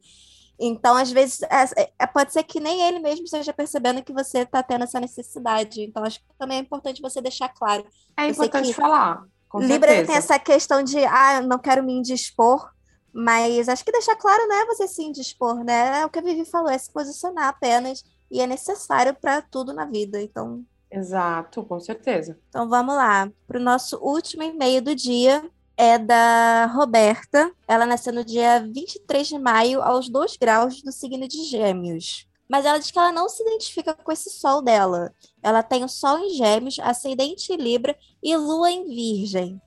Então, 0.58 0.96
às 0.96 1.12
vezes, 1.12 1.42
é, 1.42 1.92
é, 1.98 2.06
pode 2.06 2.32
ser 2.32 2.42
que 2.42 2.58
nem 2.58 2.82
ele 2.82 2.98
mesmo 2.98 3.24
esteja 3.24 3.52
percebendo 3.52 4.02
que 4.02 4.12
você 4.12 4.38
está 4.38 4.62
tendo 4.62 4.82
essa 4.82 4.98
necessidade. 4.98 5.82
Então, 5.82 6.02
acho 6.02 6.18
que 6.18 6.26
também 6.38 6.58
é 6.58 6.60
importante 6.60 7.00
você 7.00 7.20
deixar 7.20 7.50
claro. 7.50 7.86
É 8.16 8.26
importante 8.26 8.72
falar. 8.72 9.22
Libra 9.58 9.88
certeza. 9.88 10.06
tem 10.06 10.16
essa 10.16 10.38
questão 10.38 10.82
de, 10.82 11.04
ah, 11.04 11.40
não 11.42 11.58
quero 11.58 11.82
me 11.82 11.92
indispor, 11.92 12.70
mas 13.12 13.68
acho 13.68 13.84
que 13.84 13.92
deixar 13.92 14.16
claro 14.16 14.46
não 14.46 14.56
é 14.56 14.66
você 14.66 14.86
se 14.86 15.02
indispor, 15.02 15.64
né? 15.64 16.00
É 16.00 16.06
o 16.06 16.10
que 16.10 16.18
a 16.18 16.22
Vivi 16.22 16.44
falou, 16.44 16.70
é 16.70 16.76
se 16.76 16.92
posicionar 16.92 17.48
apenas, 17.48 18.04
e 18.30 18.40
é 18.40 18.46
necessário 18.46 19.14
para 19.14 19.40
tudo 19.40 19.72
na 19.72 19.84
vida. 19.84 20.20
Então. 20.20 20.64
Exato, 20.90 21.64
com 21.64 21.80
certeza. 21.80 22.38
Então 22.48 22.68
vamos 22.68 22.94
lá, 22.94 23.30
para 23.46 23.58
o 23.58 23.62
nosso 23.62 23.96
último 23.98 24.42
e-mail 24.42 24.82
do 24.82 24.94
dia, 24.94 25.42
é 25.76 25.98
da 25.98 26.66
Roberta. 26.66 27.50
Ela 27.68 27.86
nasceu 27.86 28.12
no 28.12 28.24
dia 28.24 28.60
23 28.60 29.26
de 29.26 29.38
maio, 29.38 29.82
aos 29.82 30.08
2 30.08 30.36
graus 30.36 30.82
do 30.82 30.92
signo 30.92 31.28
de 31.28 31.44
Gêmeos. 31.44 32.26
Mas 32.48 32.64
ela 32.64 32.78
diz 32.78 32.90
que 32.90 32.98
ela 32.98 33.12
não 33.12 33.28
se 33.28 33.42
identifica 33.42 33.92
com 33.92 34.12
esse 34.12 34.30
sol 34.30 34.62
dela. 34.62 35.12
Ela 35.42 35.62
tem 35.62 35.84
o 35.84 35.88
sol 35.88 36.18
em 36.18 36.30
Gêmeos, 36.30 36.78
ascendente 36.80 37.52
em 37.52 37.56
Libra 37.56 37.96
e 38.22 38.36
lua 38.36 38.70
em 38.70 38.86
Virgem. 38.86 39.60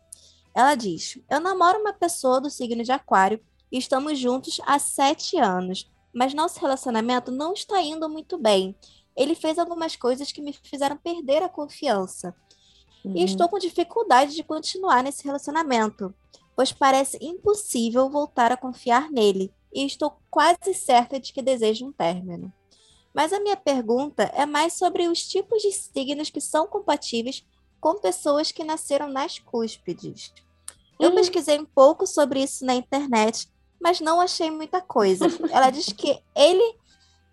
Ela 0.55 0.75
diz: 0.75 1.17
Eu 1.29 1.39
namoro 1.39 1.79
uma 1.79 1.93
pessoa 1.93 2.39
do 2.39 2.49
signo 2.49 2.83
de 2.83 2.91
Aquário 2.91 3.39
e 3.71 3.77
estamos 3.77 4.17
juntos 4.17 4.59
há 4.65 4.79
sete 4.79 5.37
anos, 5.37 5.89
mas 6.13 6.33
nosso 6.33 6.59
relacionamento 6.59 7.31
não 7.31 7.53
está 7.53 7.81
indo 7.81 8.09
muito 8.09 8.37
bem. 8.37 8.75
Ele 9.15 9.35
fez 9.35 9.59
algumas 9.59 9.95
coisas 9.95 10.31
que 10.31 10.41
me 10.41 10.53
fizeram 10.53 10.97
perder 10.97 11.43
a 11.43 11.49
confiança. 11.49 12.33
Uhum. 13.03 13.15
E 13.15 13.23
estou 13.23 13.47
com 13.49 13.59
dificuldade 13.59 14.35
de 14.35 14.43
continuar 14.43 15.03
nesse 15.03 15.23
relacionamento, 15.23 16.13
pois 16.55 16.71
parece 16.71 17.17
impossível 17.21 18.09
voltar 18.09 18.51
a 18.51 18.57
confiar 18.57 19.09
nele, 19.11 19.53
e 19.73 19.85
estou 19.85 20.17
quase 20.29 20.73
certa 20.73 21.19
de 21.19 21.31
que 21.31 21.41
desejo 21.41 21.85
um 21.85 21.91
término. 21.91 22.51
Mas 23.13 23.33
a 23.33 23.39
minha 23.39 23.57
pergunta 23.57 24.23
é 24.35 24.45
mais 24.45 24.73
sobre 24.73 25.07
os 25.07 25.27
tipos 25.27 25.61
de 25.61 25.71
signos 25.71 26.29
que 26.29 26.41
são 26.41 26.67
compatíveis 26.67 27.45
com 27.79 27.95
pessoas 27.95 28.51
que 28.51 28.63
nasceram 28.63 29.09
nas 29.09 29.39
cúspides. 29.39 30.33
Eu 30.99 31.09
uhum. 31.09 31.15
pesquisei 31.15 31.57
um 31.57 31.65
pouco 31.65 32.05
sobre 32.05 32.43
isso 32.43 32.65
na 32.65 32.75
internet, 32.75 33.49
mas 33.81 34.01
não 34.01 34.19
achei 34.19 34.51
muita 34.51 34.81
coisa. 34.81 35.25
Ela 35.51 35.69
diz 35.69 35.87
que 35.93 36.21
ele 36.35 36.75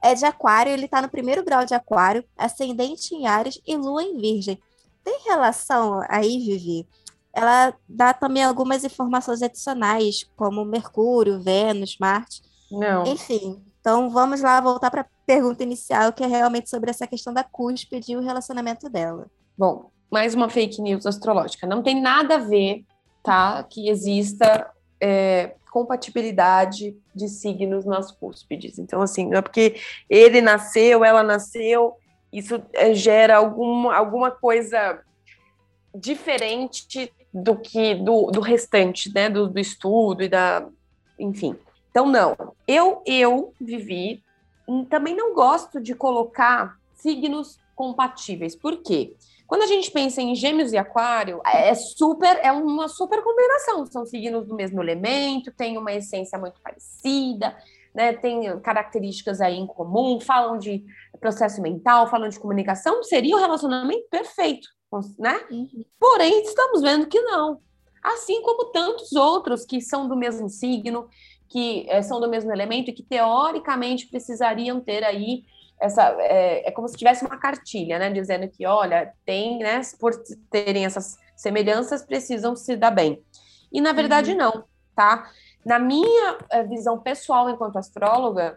é 0.03 0.15
de 0.15 0.25
aquário, 0.25 0.73
ele 0.73 0.85
está 0.85 1.03
no 1.03 1.09
primeiro 1.09 1.45
grau 1.45 1.65
de 1.65 1.75
aquário, 1.75 2.25
ascendente 2.37 3.15
em 3.15 3.27
Ares 3.27 3.61
e 3.67 3.77
lua 3.77 4.03
em 4.03 4.17
virgem. 4.17 4.61
Tem 5.03 5.21
relação 5.25 6.01
aí, 6.09 6.39
Vivi? 6.39 6.87
Ela 7.33 7.75
dá 7.89 8.15
também 8.15 8.45
algumas 8.45 8.83
informações 8.85 9.43
adicionais, 9.43 10.25
como 10.37 10.65
Mercúrio, 10.65 11.41
Vênus, 11.41 11.99
Marte. 11.99 12.43
Não. 12.71 13.05
Enfim, 13.07 13.63
então 13.81 14.11
vamos 14.11 14.41
lá 14.41 14.61
voltar 14.61 14.91
para 14.91 15.03
a 15.03 15.05
pergunta 15.27 15.63
inicial, 15.63 16.13
que 16.13 16.23
é 16.23 16.27
realmente 16.27 16.71
sobre 16.71 16.91
essa 16.91 17.07
questão 17.07 17.35
da 17.35 17.43
cúspide 17.43 18.13
e 18.13 18.17
o 18.17 18.21
relacionamento 18.21 18.89
dela. 18.89 19.27
Bom, 19.59 19.91
mais 20.11 20.35
uma 20.35 20.49
fake 20.49 20.81
news 20.81 21.05
astrológica. 21.05 21.67
Não 21.67 21.83
tem 21.83 22.01
nada 22.01 22.37
a 22.37 22.39
ver, 22.39 22.85
tá? 23.23 23.63
Que 23.65 23.89
exista 23.89 24.71
é, 25.01 25.57
compatibilidade 25.71 26.97
de 27.15 27.29
signos 27.29 27.85
nas 27.85 28.13
cúspides. 28.13 28.79
Então, 28.79 29.03
assim, 29.03 29.29
não 29.29 29.39
é 29.39 29.43
porque 29.43 29.77
ele 30.09 30.41
nasceu, 30.41 31.05
ela 31.05 31.23
nasceu, 31.23 31.97
isso 32.33 32.63
é, 32.73 32.95
gera 32.95 33.37
algum, 33.37 33.91
alguma 33.91 34.31
coisa 34.31 35.01
diferente 35.95 37.13
do 37.33 37.57
que 37.57 37.95
do, 37.95 38.31
do 38.31 38.41
restante, 38.41 39.13
né, 39.15 39.29
do, 39.29 39.49
do 39.49 39.59
estudo 39.59 40.23
e 40.23 40.29
da, 40.29 40.67
enfim. 41.19 41.57
Então 41.91 42.07
não, 42.07 42.37
eu 42.67 43.03
eu 43.07 43.53
vivi 43.61 44.23
também 44.91 45.15
não 45.15 45.35
gosto 45.35 45.81
de 45.81 45.95
colocar 45.95 46.79
signos 46.95 47.59
compatíveis. 47.75 48.57
Por 48.57 48.83
quê? 48.83 49.15
Quando 49.47 49.63
a 49.63 49.67
gente 49.67 49.91
pensa 49.91 50.21
em 50.21 50.35
Gêmeos 50.35 50.73
e 50.73 50.77
Aquário, 50.77 51.41
é 51.47 51.73
super, 51.75 52.39
é 52.43 52.51
uma 52.51 52.89
super 52.89 53.23
combinação. 53.23 53.87
São 53.87 54.05
signos 54.05 54.49
do 54.49 54.57
mesmo 54.57 54.83
elemento, 54.83 55.53
tem 55.53 55.79
uma 55.79 55.93
essência 55.93 56.37
muito 56.39 56.61
parecida, 56.61 57.57
né, 57.95 58.13
tem 58.13 58.59
características 58.61 59.41
aí 59.41 59.57
em 59.57 59.67
comum, 59.67 60.21
falam 60.21 60.59
de 60.59 60.85
processo 61.21 61.63
mental, 61.63 62.11
falam 62.11 62.29
de 62.29 62.39
comunicação, 62.39 63.03
seria 63.03 63.37
o 63.37 63.39
relacionamento 63.39 64.07
perfeito, 64.11 64.69
né? 65.19 65.41
Uhum. 65.51 65.85
Porém, 65.99 66.43
estamos 66.43 66.83
vendo 66.83 67.07
que 67.07 67.21
não. 67.23 67.61
Assim 68.03 68.43
como 68.43 68.67
tantos 68.67 69.13
outros 69.13 69.65
que 69.65 69.81
são 69.81 70.07
do 70.07 70.15
mesmo 70.15 70.49
signo, 70.49 71.09
que 71.49 71.87
é, 71.89 72.03
são 72.03 72.21
do 72.21 72.29
mesmo 72.29 72.53
elemento 72.53 72.91
e 72.91 72.93
que 72.93 73.03
teoricamente 73.03 74.07
precisariam 74.07 74.81
ter 74.81 75.05
aí 75.05 75.45
essa 75.81 76.17
é, 76.21 76.69
é, 76.69 76.71
como 76.71 76.89
se 76.89 76.97
tivesse 76.97 77.25
uma 77.25 77.37
cartilha, 77.39 77.99
né, 77.99 78.11
dizendo 78.11 78.49
que 78.49 78.67
olha 78.67 79.13
tem, 79.25 79.59
né, 79.59 79.81
por 80.01 80.13
terem 80.51 80.87
essas 80.87 81.19
semelhanças 81.37 82.05
precisam 82.05 82.57
se 82.57 82.77
dar 82.77 82.91
bem. 82.91 83.23
E 83.71 83.81
na 83.81 83.93
verdade 83.93 84.33
uhum. 84.33 84.39
não, 84.39 84.65
tá? 84.95 85.29
Na 85.65 85.79
minha 85.79 86.39
eh, 86.51 86.63
visão 86.63 86.99
pessoal 86.99 87.51
enquanto 87.51 87.77
astróloga, 87.77 88.57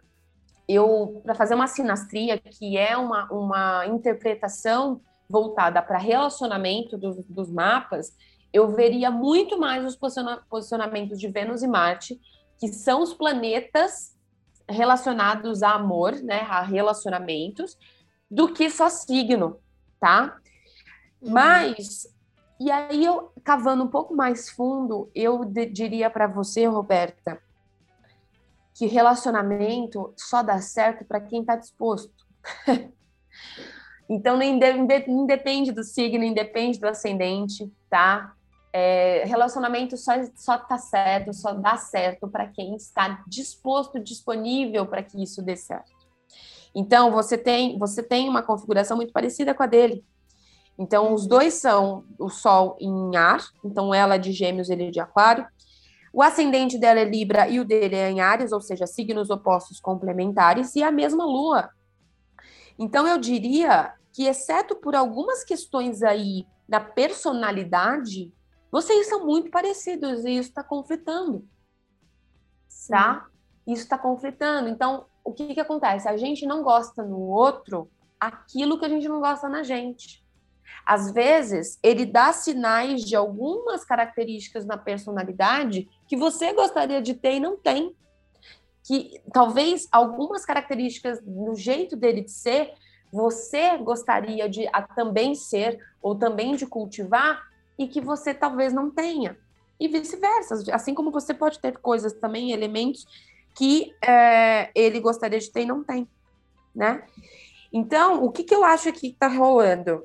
eu 0.68 1.22
para 1.26 1.34
fazer 1.34 1.56
uma 1.56 1.68
sinastria, 1.68 2.38
que 2.38 2.78
é 2.78 2.96
uma, 2.96 3.26
uma 3.32 3.88
interpretação 3.88 5.02
voltada 5.28 5.82
para 5.82 5.98
relacionamento 5.98 6.98
dos, 6.98 7.18
dos 7.26 7.52
mapas, 7.52 8.16
eu 8.54 8.70
veria 8.70 9.12
muito 9.12 9.60
mais 9.60 9.84
os 9.86 9.98
posicionamentos 10.50 11.20
de 11.20 11.28
Vênus 11.28 11.64
e 11.64 11.68
Marte, 11.68 12.20
que 12.60 12.68
são 12.68 13.02
os 13.02 13.14
planetas 13.14 14.16
relacionados 14.68 15.64
a 15.64 15.74
amor, 15.74 16.14
né, 16.22 16.42
a 16.42 16.62
relacionamentos, 16.62 17.78
do 18.30 18.54
que 18.54 18.70
só 18.70 18.90
signo, 18.90 19.60
tá? 20.00 20.38
Uhum. 21.22 21.32
Mas 21.32 22.08
e 22.60 22.70
aí 22.70 23.06
eu 23.06 23.32
cavando 23.42 23.84
um 23.84 23.88
pouco 23.88 24.14
mais 24.14 24.50
fundo, 24.50 25.10
eu 25.16 25.46
diria 25.46 26.10
para 26.10 26.28
você, 26.28 26.66
Roberta, 26.66 27.42
que 28.76 28.86
relacionamento 28.86 30.14
só 30.18 30.44
dá 30.44 30.60
certo 30.60 31.06
para 31.06 31.22
quem 31.22 31.40
está 31.40 31.56
disposto. 31.56 32.28
então 34.10 34.36
não 34.36 34.44
independe 34.44 35.72
do 35.72 35.84
signo, 35.84 36.24
independe 36.24 36.80
do 36.80 36.88
ascendente, 36.88 37.72
tá? 37.90 38.36
É, 38.72 39.24
relacionamento 39.26 39.98
só 39.98 40.14
só 40.36 40.58
tá 40.58 40.78
certo, 40.78 41.34
só 41.34 41.54
dá 41.54 41.76
certo 41.78 42.28
para 42.28 42.48
quem 42.48 42.76
está 42.76 43.24
disposto, 43.28 44.00
disponível 44.00 44.86
para 44.86 45.02
que 45.02 45.22
isso 45.22 45.42
dê 45.42 45.56
certo. 45.56 45.92
Então 46.76 47.12
você 47.12 47.38
tem 47.38 47.80
você 47.80 48.04
tem 48.04 48.30
uma 48.30 48.44
configuração 48.44 48.96
muito 48.96 49.12
parecida 49.12 49.54
com 49.56 49.64
a 49.64 49.68
dele. 49.68 50.06
Então, 50.80 51.14
os 51.14 51.28
dois 51.28 51.56
são 51.56 52.06
o 52.18 52.30
Sol 52.30 52.78
em 52.80 53.18
ar, 53.18 53.44
então 53.66 53.94
ela 53.94 54.16
é 54.16 54.18
de 54.18 54.32
Gêmeos, 54.32 54.70
ele 54.70 54.88
é 54.88 54.90
de 54.90 55.02
Aquário. 55.02 55.46
O 56.14 56.24
ascendente 56.24 56.78
dela 56.78 57.02
é 57.02 57.04
Libra 57.04 57.50
e 57.50 57.60
o 57.60 57.66
dele 57.66 57.98
é 57.98 58.10
em 58.10 58.22
Ares, 58.22 58.54
ou 58.54 58.62
seja, 58.62 58.88
signos 58.88 59.30
opostos 59.30 59.78
complementares, 59.82 60.74
e 60.78 60.82
a 60.82 60.90
mesma 60.90 61.26
Lua. 61.26 61.70
Então, 62.80 63.06
eu 63.06 63.18
diria 63.18 63.92
que, 64.14 64.24
exceto 64.24 64.74
por 64.74 64.96
algumas 64.96 65.44
questões 65.44 66.02
aí 66.02 66.48
da 66.66 66.80
personalidade, 66.80 68.32
vocês 68.72 69.08
são 69.08 69.26
muito 69.26 69.50
parecidos 69.50 70.24
e 70.26 70.38
isso 70.38 70.50
está 70.50 70.64
conflitando. 70.64 71.48
Tá? 72.88 73.28
Isso 73.66 73.84
está 73.84 73.98
conflitando. 73.98 74.70
Então, 74.70 75.06
o 75.24 75.34
que, 75.34 75.54
que 75.54 75.60
acontece? 75.60 76.08
A 76.08 76.18
gente 76.18 76.46
não 76.46 76.64
gosta 76.64 77.04
no 77.04 77.20
outro 77.20 77.90
aquilo 78.20 78.80
que 78.80 78.86
a 78.86 78.90
gente 78.90 79.08
não 79.08 79.20
gosta 79.20 79.48
na 79.48 79.64
gente. 79.64 80.24
Às 80.86 81.12
vezes, 81.12 81.80
ele 81.82 82.06
dá 82.06 82.32
sinais 82.34 83.04
de 83.04 83.16
algumas 83.16 83.84
características 83.84 84.66
na 84.66 84.78
personalidade 84.78 85.88
que 86.08 86.18
você 86.18 86.54
gostaria 86.54 87.02
de 87.02 87.14
ter 87.14 87.36
e 87.36 87.40
não 87.40 87.58
tem. 87.58 87.96
Que 88.84 89.22
talvez 89.32 89.88
algumas 89.92 90.46
características 90.46 91.22
no 91.24 91.56
jeito 91.56 91.96
dele 91.96 92.22
de 92.22 92.32
ser, 92.32 92.74
você 93.12 93.78
gostaria 93.78 94.50
de 94.50 94.70
também 94.96 95.36
ser 95.36 95.80
ou 96.02 96.16
também 96.16 96.56
de 96.56 96.66
cultivar 96.66 97.49
e 97.80 97.88
que 97.88 98.00
você 98.00 98.34
talvez 98.34 98.72
não 98.72 98.92
tenha. 98.92 99.36
E 99.80 99.88
vice-versa. 99.88 100.62
Assim 100.72 100.94
como 100.94 101.10
você 101.10 101.34
pode 101.34 101.58
ter 101.60 101.80
coisas 101.80 102.14
também, 102.14 102.52
elementos 102.52 103.08
que 103.56 103.96
é, 104.06 104.70
ele 104.76 105.00
gostaria 105.00 105.40
de 105.40 105.52
ter 105.52 105.62
e 105.62 105.66
não 105.66 105.84
tem, 105.84 106.08
né? 106.76 107.04
Então, 107.74 108.24
o 108.24 108.32
que, 108.32 108.44
que 108.44 108.54
eu 108.54 108.64
acho 108.64 108.92
que 108.92 109.08
está 109.08 109.28
rolando? 109.28 110.04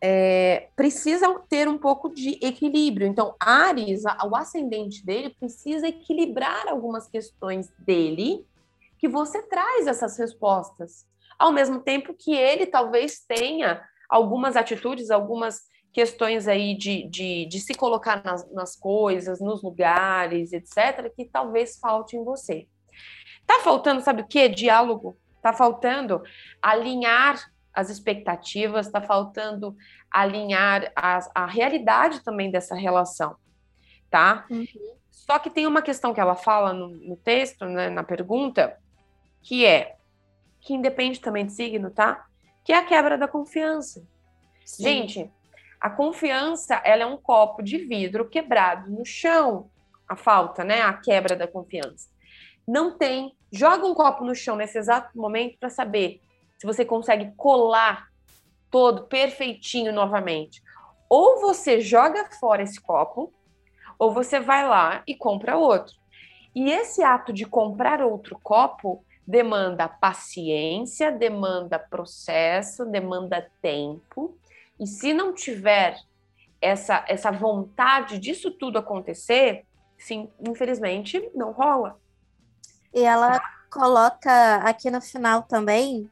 é, 0.00 0.68
precisam 0.76 1.40
ter 1.48 1.68
um 1.68 1.78
pouco 1.78 2.08
de 2.08 2.38
equilíbrio. 2.42 3.06
Então, 3.06 3.34
Ares, 3.40 4.04
o 4.04 4.36
ascendente 4.36 5.04
dele, 5.04 5.30
precisa 5.30 5.88
equilibrar 5.88 6.68
algumas 6.68 7.08
questões 7.08 7.72
dele 7.78 8.46
que 8.98 9.08
você 9.08 9.42
traz 9.42 9.86
essas 9.86 10.16
respostas. 10.18 11.06
Ao 11.38 11.52
mesmo 11.52 11.80
tempo 11.80 12.14
que 12.14 12.34
ele 12.34 12.66
talvez 12.66 13.20
tenha 13.26 13.82
algumas 14.08 14.56
atitudes, 14.56 15.10
algumas 15.10 15.62
questões 15.96 16.46
aí 16.46 16.76
de, 16.76 17.08
de, 17.08 17.46
de 17.46 17.58
se 17.58 17.74
colocar 17.74 18.22
nas, 18.22 18.46
nas 18.52 18.76
coisas, 18.76 19.40
nos 19.40 19.62
lugares, 19.62 20.52
etc., 20.52 21.10
que 21.16 21.24
talvez 21.24 21.78
falte 21.78 22.18
em 22.18 22.22
você. 22.22 22.68
Tá 23.46 23.60
faltando, 23.60 24.02
sabe 24.02 24.20
o 24.20 24.26
que? 24.26 24.46
Diálogo. 24.46 25.16
Tá 25.40 25.54
faltando 25.54 26.22
alinhar 26.60 27.50
as 27.72 27.88
expectativas, 27.88 28.90
tá 28.90 29.00
faltando 29.00 29.74
alinhar 30.10 30.92
a, 30.94 31.20
a 31.34 31.46
realidade 31.46 32.22
também 32.22 32.50
dessa 32.50 32.74
relação, 32.74 33.34
tá? 34.10 34.44
Uhum. 34.50 34.66
Só 35.10 35.38
que 35.38 35.48
tem 35.48 35.66
uma 35.66 35.80
questão 35.80 36.12
que 36.12 36.20
ela 36.20 36.34
fala 36.34 36.74
no, 36.74 36.88
no 36.88 37.16
texto, 37.16 37.64
né, 37.64 37.88
na 37.88 38.02
pergunta, 38.02 38.78
que 39.40 39.64
é 39.64 39.96
que 40.60 40.74
independe 40.74 41.20
também 41.22 41.46
de 41.46 41.54
signo, 41.54 41.90
tá? 41.90 42.26
Que 42.62 42.74
é 42.74 42.76
a 42.76 42.84
quebra 42.84 43.16
da 43.16 43.26
confiança. 43.26 44.06
Sim. 44.62 44.82
Gente, 44.82 45.32
a 45.86 45.90
confiança, 45.90 46.82
ela 46.84 47.04
é 47.04 47.06
um 47.06 47.16
copo 47.16 47.62
de 47.62 47.78
vidro 47.78 48.28
quebrado 48.28 48.90
no 48.90 49.06
chão. 49.06 49.70
A 50.08 50.16
falta, 50.16 50.64
né? 50.64 50.82
A 50.82 50.92
quebra 50.92 51.36
da 51.36 51.46
confiança. 51.46 52.08
Não 52.66 52.98
tem. 52.98 53.36
Joga 53.52 53.86
um 53.86 53.94
copo 53.94 54.24
no 54.24 54.34
chão 54.34 54.56
nesse 54.56 54.76
exato 54.76 55.16
momento 55.16 55.56
para 55.60 55.70
saber 55.70 56.20
se 56.58 56.66
você 56.66 56.84
consegue 56.84 57.32
colar 57.36 58.08
todo 58.68 59.04
perfeitinho 59.04 59.92
novamente. 59.92 60.60
Ou 61.08 61.40
você 61.40 61.80
joga 61.80 62.28
fora 62.40 62.64
esse 62.64 62.80
copo, 62.80 63.32
ou 63.96 64.12
você 64.12 64.40
vai 64.40 64.66
lá 64.66 65.04
e 65.06 65.14
compra 65.14 65.56
outro. 65.56 65.94
E 66.52 66.68
esse 66.68 67.04
ato 67.04 67.32
de 67.32 67.44
comprar 67.44 68.02
outro 68.02 68.36
copo 68.42 69.04
demanda 69.24 69.88
paciência, 69.88 71.12
demanda 71.12 71.78
processo, 71.78 72.84
demanda 72.84 73.48
tempo. 73.62 74.36
E 74.78 74.86
se 74.86 75.12
não 75.12 75.32
tiver 75.32 75.96
essa, 76.60 77.04
essa 77.08 77.30
vontade 77.30 78.18
disso 78.18 78.50
tudo 78.50 78.78
acontecer, 78.78 79.64
sim, 79.98 80.30
infelizmente 80.40 81.30
não 81.34 81.52
rola. 81.52 81.98
E 82.92 83.02
ela 83.02 83.40
coloca 83.70 84.56
aqui 84.56 84.90
no 84.90 85.00
final 85.00 85.42
também 85.42 86.10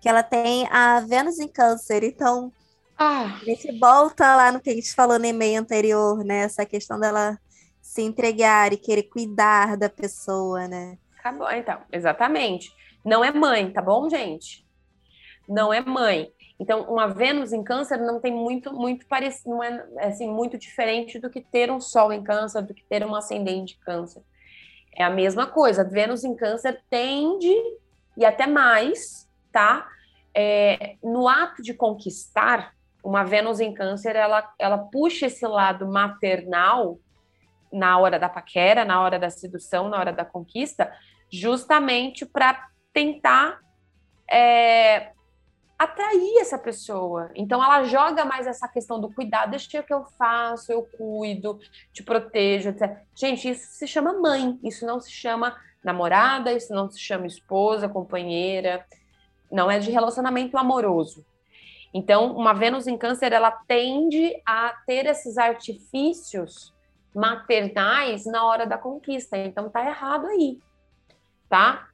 que 0.00 0.08
ela 0.08 0.22
tem 0.22 0.68
a 0.70 1.00
Vênus 1.00 1.38
em 1.38 1.48
Câncer, 1.48 2.04
então 2.04 2.52
ah. 2.96 3.38
a 3.40 3.44
gente 3.44 3.78
volta 3.78 4.36
lá 4.36 4.52
no 4.52 4.60
que 4.60 4.70
a 4.70 4.74
gente 4.74 4.94
falou 4.94 5.18
no 5.18 5.24
e-mail 5.24 5.60
anterior, 5.60 6.22
né? 6.24 6.40
Essa 6.40 6.66
questão 6.66 7.00
dela 7.00 7.38
se 7.80 8.02
entregar 8.02 8.72
e 8.72 8.76
querer 8.76 9.04
cuidar 9.04 9.76
da 9.76 9.88
pessoa, 9.88 10.68
né? 10.68 10.98
Tá 11.22 11.32
bom, 11.32 11.50
então, 11.50 11.80
exatamente. 11.90 12.70
Não 13.04 13.24
é 13.24 13.32
mãe, 13.32 13.72
tá 13.72 13.80
bom, 13.80 14.08
gente? 14.08 14.66
Não 15.48 15.72
é 15.72 15.80
mãe. 15.80 16.30
Então, 16.58 16.82
uma 16.82 17.08
Vênus 17.08 17.52
em 17.52 17.64
Câncer 17.64 17.98
não 17.98 18.20
tem 18.20 18.32
muito, 18.32 18.72
muito 18.72 19.06
parecido, 19.06 19.50
não 19.50 19.62
é 19.62 19.86
assim 19.98 20.28
muito 20.28 20.56
diferente 20.56 21.18
do 21.18 21.28
que 21.28 21.40
ter 21.40 21.70
um 21.70 21.80
Sol 21.80 22.12
em 22.12 22.22
Câncer, 22.22 22.62
do 22.62 22.72
que 22.72 22.84
ter 22.84 23.04
um 23.04 23.14
ascendente 23.14 23.76
em 23.76 23.84
Câncer. 23.84 24.22
É 24.96 25.02
a 25.02 25.10
mesma 25.10 25.46
coisa. 25.46 25.82
Vênus 25.82 26.22
em 26.22 26.34
Câncer 26.36 26.80
tende 26.88 27.52
e 28.16 28.24
até 28.24 28.46
mais, 28.46 29.28
tá? 29.52 29.88
É, 30.32 30.96
no 31.02 31.28
ato 31.28 31.60
de 31.62 31.74
conquistar, 31.74 32.72
uma 33.02 33.24
Vênus 33.24 33.60
em 33.60 33.74
Câncer, 33.74 34.14
ela, 34.14 34.54
ela 34.58 34.78
puxa 34.78 35.26
esse 35.26 35.46
lado 35.46 35.86
maternal 35.86 36.98
na 37.72 37.98
hora 37.98 38.18
da 38.18 38.28
paquera, 38.28 38.84
na 38.84 39.00
hora 39.00 39.18
da 39.18 39.28
sedução, 39.28 39.88
na 39.88 39.98
hora 39.98 40.12
da 40.12 40.24
conquista, 40.24 40.92
justamente 41.30 42.24
para 42.24 42.68
tentar 42.92 43.58
é, 44.30 45.10
atrair 45.78 46.38
essa 46.38 46.58
pessoa. 46.58 47.30
Então 47.34 47.62
ela 47.62 47.84
joga 47.84 48.24
mais 48.24 48.46
essa 48.46 48.68
questão 48.68 49.00
do 49.00 49.12
cuidado, 49.12 49.50
deixa 49.50 49.82
que 49.82 49.92
eu 49.92 50.04
faço, 50.18 50.72
eu 50.72 50.82
cuido, 50.96 51.58
te 51.92 52.02
protejo, 52.02 52.70
etc. 52.70 52.98
Gente, 53.14 53.50
isso 53.50 53.72
se 53.72 53.86
chama 53.86 54.12
mãe, 54.12 54.58
isso 54.62 54.86
não 54.86 55.00
se 55.00 55.10
chama 55.10 55.56
namorada, 55.82 56.52
isso 56.52 56.72
não 56.74 56.90
se 56.90 56.98
chama 56.98 57.26
esposa, 57.26 57.88
companheira, 57.88 58.84
não 59.50 59.70
é 59.70 59.78
de 59.78 59.90
relacionamento 59.90 60.56
amoroso. 60.56 61.24
Então, 61.92 62.34
uma 62.34 62.52
Vênus 62.52 62.88
em 62.88 62.98
Câncer, 62.98 63.32
ela 63.32 63.52
tende 63.52 64.34
a 64.44 64.74
ter 64.84 65.06
esses 65.06 65.38
artifícios 65.38 66.74
maternais 67.14 68.26
na 68.26 68.44
hora 68.44 68.66
da 68.66 68.76
conquista. 68.76 69.36
Então, 69.36 69.70
tá 69.70 69.86
errado 69.86 70.26
aí, 70.26 70.58
tá? 71.48 71.86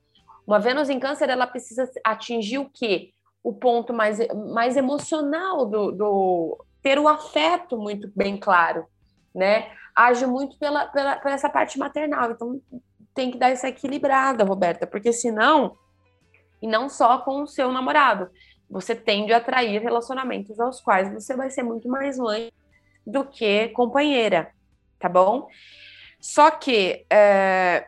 Uma 0.46 0.58
Vênus 0.58 0.88
em 0.88 0.98
Câncer, 0.98 1.28
ela 1.28 1.46
precisa 1.46 1.90
atingir 2.02 2.58
o 2.58 2.70
quê? 2.70 3.12
O 3.42 3.52
ponto 3.52 3.92
mais, 3.92 4.18
mais 4.52 4.76
emocional 4.76 5.64
do, 5.66 5.90
do 5.92 6.64
ter 6.82 6.98
o 6.98 7.08
afeto 7.08 7.78
muito 7.78 8.10
bem 8.14 8.36
claro, 8.36 8.86
né? 9.34 9.70
Age 9.94 10.26
muito 10.26 10.58
pela, 10.58 10.86
pela, 10.86 11.16
pela 11.16 11.34
essa 11.34 11.48
parte 11.48 11.78
maternal. 11.78 12.30
Então, 12.30 12.60
tem 13.14 13.30
que 13.30 13.38
dar 13.38 13.50
essa 13.50 13.68
equilibrada, 13.68 14.44
Roberta, 14.44 14.86
porque 14.86 15.12
senão, 15.12 15.76
e 16.62 16.66
não 16.66 16.88
só 16.88 17.18
com 17.18 17.42
o 17.42 17.46
seu 17.46 17.72
namorado, 17.72 18.30
você 18.68 18.94
tende 18.94 19.32
a 19.32 19.38
atrair 19.38 19.82
relacionamentos 19.82 20.60
aos 20.60 20.80
quais 20.80 21.12
você 21.12 21.34
vai 21.34 21.50
ser 21.50 21.62
muito 21.62 21.88
mais 21.88 22.18
mãe 22.18 22.52
do 23.06 23.24
que 23.24 23.68
companheira, 23.70 24.52
tá 24.98 25.08
bom? 25.08 25.48
Só 26.20 26.50
que 26.50 27.04
é, 27.10 27.86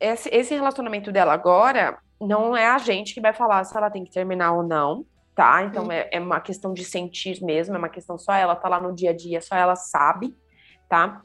esse, 0.00 0.28
esse 0.30 0.54
relacionamento 0.54 1.12
dela 1.12 1.32
agora 1.32 1.98
não 2.20 2.56
é 2.56 2.66
a 2.66 2.78
gente 2.78 3.14
que 3.14 3.20
vai 3.20 3.32
falar 3.32 3.64
se 3.64 3.76
ela 3.76 3.90
tem 3.90 4.04
que 4.04 4.10
terminar 4.10 4.52
ou 4.52 4.62
não, 4.62 5.04
tá? 5.34 5.62
Então 5.62 5.84
uhum. 5.84 5.92
é, 5.92 6.08
é, 6.12 6.20
uma 6.20 6.40
questão 6.40 6.72
de 6.72 6.84
sentir 6.84 7.42
mesmo, 7.42 7.74
é 7.74 7.78
uma 7.78 7.88
questão 7.88 8.18
só 8.18 8.32
ela 8.32 8.56
tá 8.56 8.68
lá 8.68 8.80
no 8.80 8.94
dia 8.94 9.10
a 9.10 9.16
dia, 9.16 9.40
só 9.40 9.54
ela 9.54 9.76
sabe, 9.76 10.36
tá? 10.88 11.22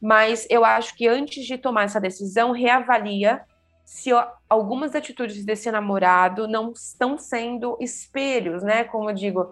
Mas 0.00 0.46
eu 0.50 0.64
acho 0.64 0.94
que 0.94 1.08
antes 1.08 1.46
de 1.46 1.56
tomar 1.56 1.84
essa 1.84 2.00
decisão, 2.00 2.52
reavalia 2.52 3.42
se 3.84 4.10
algumas 4.48 4.94
atitudes 4.94 5.44
desse 5.44 5.70
namorado 5.70 6.48
não 6.48 6.72
estão 6.72 7.16
sendo 7.16 7.76
espelhos, 7.80 8.62
né? 8.62 8.84
Como 8.84 9.10
eu 9.10 9.14
digo, 9.14 9.50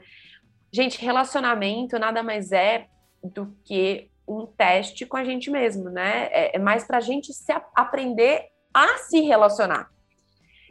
gente, 0.70 1.00
relacionamento 1.00 1.98
nada 1.98 2.22
mais 2.22 2.50
é 2.50 2.86
do 3.22 3.54
que 3.64 4.10
um 4.26 4.46
teste 4.46 5.06
com 5.06 5.16
a 5.16 5.24
gente 5.24 5.50
mesmo, 5.50 5.90
né? 5.90 6.28
É, 6.32 6.56
é 6.56 6.58
mais 6.58 6.84
para 6.84 6.98
a 6.98 7.00
gente 7.00 7.32
se 7.32 7.52
aprender 7.74 8.48
a 8.74 8.98
se 8.98 9.20
relacionar. 9.20 9.90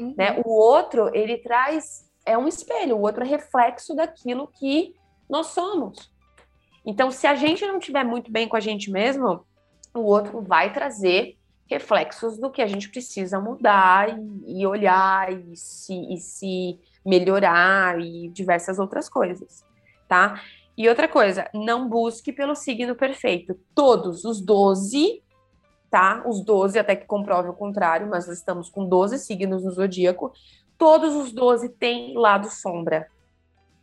Uhum. 0.01 0.13
Né? 0.17 0.41
O 0.43 0.49
outro, 0.49 1.09
ele 1.13 1.37
traz, 1.37 2.09
é 2.25 2.37
um 2.37 2.47
espelho, 2.47 2.97
o 2.97 3.01
outro 3.01 3.23
é 3.23 3.27
reflexo 3.27 3.95
daquilo 3.95 4.47
que 4.47 4.95
nós 5.29 5.47
somos. 5.47 6.11
Então, 6.85 7.11
se 7.11 7.27
a 7.27 7.35
gente 7.35 7.65
não 7.65 7.77
estiver 7.77 8.03
muito 8.03 8.31
bem 8.31 8.47
com 8.47 8.57
a 8.57 8.59
gente 8.59 8.89
mesmo, 8.89 9.45
o 9.93 10.01
outro 10.01 10.41
vai 10.41 10.73
trazer 10.73 11.37
reflexos 11.69 12.37
do 12.37 12.49
que 12.51 12.61
a 12.61 12.67
gente 12.67 12.89
precisa 12.89 13.39
mudar 13.39 14.09
e, 14.09 14.59
e 14.59 14.67
olhar 14.67 15.31
e 15.31 15.55
se, 15.55 15.93
e 16.13 16.17
se 16.17 16.79
melhorar 17.05 17.99
e 17.99 18.27
diversas 18.29 18.77
outras 18.77 19.07
coisas, 19.07 19.63
tá? 20.07 20.41
E 20.77 20.89
outra 20.89 21.07
coisa, 21.07 21.49
não 21.53 21.87
busque 21.87 22.33
pelo 22.33 22.55
signo 22.55 22.95
perfeito. 22.95 23.57
Todos 23.75 24.25
os 24.25 24.41
12 24.41 25.21
tá? 25.91 26.23
Os 26.25 26.43
12, 26.43 26.79
até 26.79 26.95
que 26.95 27.05
comprove 27.05 27.49
o 27.49 27.53
contrário, 27.53 28.07
mas 28.07 28.25
nós 28.25 28.37
estamos 28.37 28.69
com 28.69 28.87
12 28.87 29.19
signos 29.19 29.63
no 29.63 29.71
zodíaco. 29.71 30.31
Todos 30.77 31.13
os 31.13 31.33
12 31.33 31.69
têm 31.69 32.17
lado 32.17 32.49
sombra. 32.49 33.07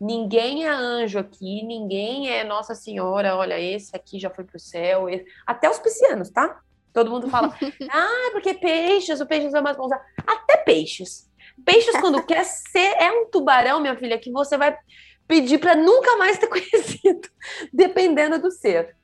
Ninguém 0.00 0.64
é 0.64 0.70
anjo 0.70 1.18
aqui, 1.18 1.62
ninguém 1.64 2.30
é 2.30 2.42
Nossa 2.44 2.74
Senhora, 2.74 3.36
olha, 3.36 3.61
esse 3.61 3.94
aqui 3.94 4.18
já 4.18 4.30
foi 4.30 4.44
pro 4.44 4.59
céu. 4.59 5.09
Esse... 5.09 5.26
Até 5.46 5.68
os 5.68 5.78
piscianos, 5.78 6.30
tá? 6.30 6.61
Todo 6.92 7.11
mundo 7.11 7.28
fala, 7.28 7.54
ah, 7.92 8.30
porque 8.32 8.54
peixes, 8.54 9.20
o 9.20 9.26
peixes 9.26 9.52
é 9.52 9.61
mais 9.61 9.76
bom. 9.76 9.88
Até 10.26 10.56
peixes. 10.56 11.28
Peixes, 11.64 12.00
quando 12.00 12.24
quer 12.24 12.44
ser, 12.44 12.96
é 12.98 13.12
um 13.12 13.26
tubarão, 13.26 13.80
minha 13.80 13.96
filha, 13.96 14.18
que 14.18 14.32
você 14.32 14.56
vai 14.56 14.76
pedir 15.26 15.59
para 15.59 15.74
nunca 15.74 16.16
mais 16.16 16.38
ter 16.38 16.46
conhecido, 16.48 17.28
dependendo 17.72 18.38
do 18.40 18.50
ser, 18.50 18.96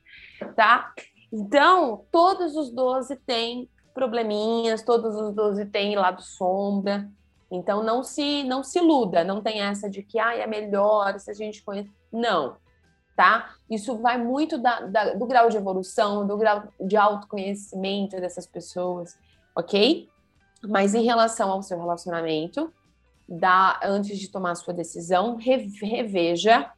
tá? 0.55 0.91
Então, 1.31 2.05
todos 2.11 2.55
os 2.55 2.71
12 2.71 3.15
têm 3.17 3.69
probleminhas, 3.93 4.83
todos 4.83 5.15
os 5.15 5.33
12 5.33 5.65
têm 5.67 5.95
lado 5.95 6.21
sombra. 6.21 7.09
Então, 7.49 7.83
não 7.83 8.03
se 8.03 8.43
não 8.43 8.63
se 8.63 8.79
iluda, 8.79 9.23
não 9.23 9.41
tem 9.41 9.61
essa 9.61 9.89
de 9.89 10.03
que 10.03 10.19
ah, 10.19 10.35
é 10.35 10.45
melhor 10.45 11.17
se 11.19 11.31
a 11.31 11.33
gente 11.33 11.63
conhece. 11.63 11.89
Não, 12.11 12.57
tá? 13.15 13.55
Isso 13.69 13.97
vai 13.97 14.17
muito 14.17 14.57
da, 14.57 14.81
da, 14.81 15.13
do 15.13 15.25
grau 15.25 15.49
de 15.49 15.57
evolução, 15.57 16.27
do 16.27 16.37
grau 16.37 16.63
de 16.79 16.97
autoconhecimento 16.97 18.19
dessas 18.19 18.45
pessoas, 18.45 19.17
ok? 19.55 20.09
Mas 20.67 20.93
em 20.93 21.03
relação 21.03 21.51
ao 21.51 21.61
seu 21.61 21.79
relacionamento, 21.79 22.71
dá, 23.27 23.79
antes 23.83 24.19
de 24.19 24.29
tomar 24.29 24.55
sua 24.55 24.73
decisão, 24.73 25.35
reveja, 25.35 26.71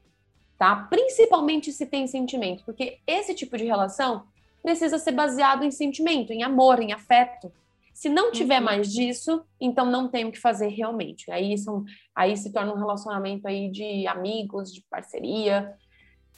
tá? 0.58 0.88
Principalmente 0.89 1.72
se 1.72 1.86
tem 1.86 2.08
sentimento, 2.08 2.64
porque 2.66 3.00
esse 3.08 3.34
tipo 3.34 3.58
de 3.58 3.66
relação 3.66 4.24
precisa 4.68 4.99
ser 4.99 5.13
baseado 5.13 5.63
em 5.63 5.72
sentimento, 5.72 6.34
em 6.34 6.43
amor, 6.43 6.82
em 6.82 6.91
afeto. 6.91 7.49
Se 7.93 8.09
não 8.09 8.34
tiver 8.34 8.57
uhum. 8.57 8.65
mais 8.65 8.91
disso, 8.91 9.41
então 9.61 9.86
não 9.86 10.09
tem 10.09 10.26
o 10.26 10.32
que 10.32 10.38
fazer 10.38 10.68
realmente. 10.68 11.32
Aí, 11.32 11.57
são, 11.57 11.86
aí 12.13 12.36
se 12.36 12.51
torna 12.51 12.74
um 12.74 12.78
relacionamento 12.78 13.47
aí 13.47 13.72
de 13.72 14.05
amigos, 14.07 14.74
de 14.74 14.84
parceria, 14.89 15.74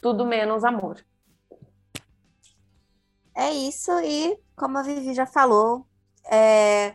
tudo 0.00 0.24
menos 0.24 0.62
amor. 0.62 1.04
É 3.36 3.50
isso, 3.50 3.90
e 4.04 4.38
como 4.54 4.78
a 4.78 4.82
Vivi 4.82 5.12
já 5.12 5.26
falou, 5.26 5.84
é, 6.30 6.94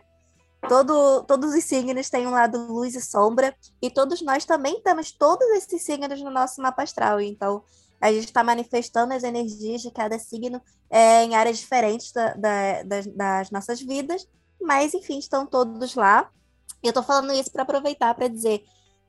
todo, 0.66 1.22
todos 1.24 1.54
os 1.54 1.64
signos 1.64 2.08
têm 2.08 2.26
um 2.26 2.30
lado 2.30 2.66
luz 2.66 2.94
e 2.94 3.00
sombra, 3.02 3.54
e 3.82 3.90
todos 3.90 4.22
nós 4.22 4.46
também 4.46 4.80
temos 4.80 5.12
todos 5.12 5.46
esses 5.50 5.84
signos 5.84 6.18
no 6.22 6.30
nosso 6.30 6.62
mapa 6.62 6.82
astral. 6.82 7.20
Então, 7.20 7.62
a 8.00 8.12
gente 8.12 8.26
está 8.26 8.44
manifestando 8.44 9.14
as 9.14 9.22
energias 9.22 9.82
de 9.82 9.90
cada 9.90 10.18
signo 10.18 10.60
é, 10.90 11.24
em 11.24 11.34
áreas 11.34 11.58
diferentes 11.58 12.12
da, 12.12 12.34
da, 12.34 12.82
das, 12.82 13.06
das 13.06 13.50
nossas 13.50 13.80
vidas, 13.80 14.28
mas 14.60 14.94
enfim, 14.94 15.18
estão 15.18 15.46
todos 15.46 15.94
lá. 15.94 16.30
E 16.82 16.86
eu 16.86 16.90
estou 16.90 17.02
falando 17.02 17.32
isso 17.32 17.50
para 17.50 17.62
aproveitar 17.62 18.14
para 18.14 18.28
dizer 18.28 18.64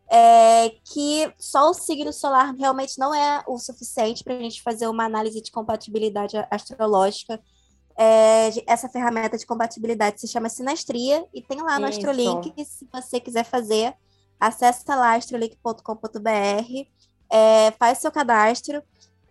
é, 0.09 0.69
que 0.85 1.31
só 1.37 1.69
o 1.69 1.73
signo 1.73 2.13
solar 2.13 2.53
realmente 2.55 2.97
não 2.97 3.13
é 3.13 3.43
o 3.45 3.57
suficiente 3.57 4.23
para 4.23 4.35
a 4.35 4.39
gente 4.39 4.61
fazer 4.61 4.87
uma 4.87 5.05
análise 5.05 5.41
de 5.41 5.51
compatibilidade 5.51 6.37
astrológica. 6.49 7.39
É, 7.97 8.49
essa 8.71 8.87
ferramenta 8.87 9.37
de 9.37 9.45
compatibilidade 9.45 10.21
se 10.21 10.27
chama 10.27 10.49
Sinastria 10.49 11.25
e 11.33 11.41
tem 11.41 11.61
lá 11.61 11.79
no 11.79 11.89
Isso. 11.89 11.99
Astrolink, 11.99 12.53
se 12.63 12.87
você 12.91 13.19
quiser 13.19 13.43
fazer, 13.43 13.93
acessa 14.39 14.95
lá 14.95 15.15
astrolink.com.br, 15.15 16.87
é, 17.29 17.71
faz 17.71 17.99
seu 17.99 18.11
cadastro 18.11 18.81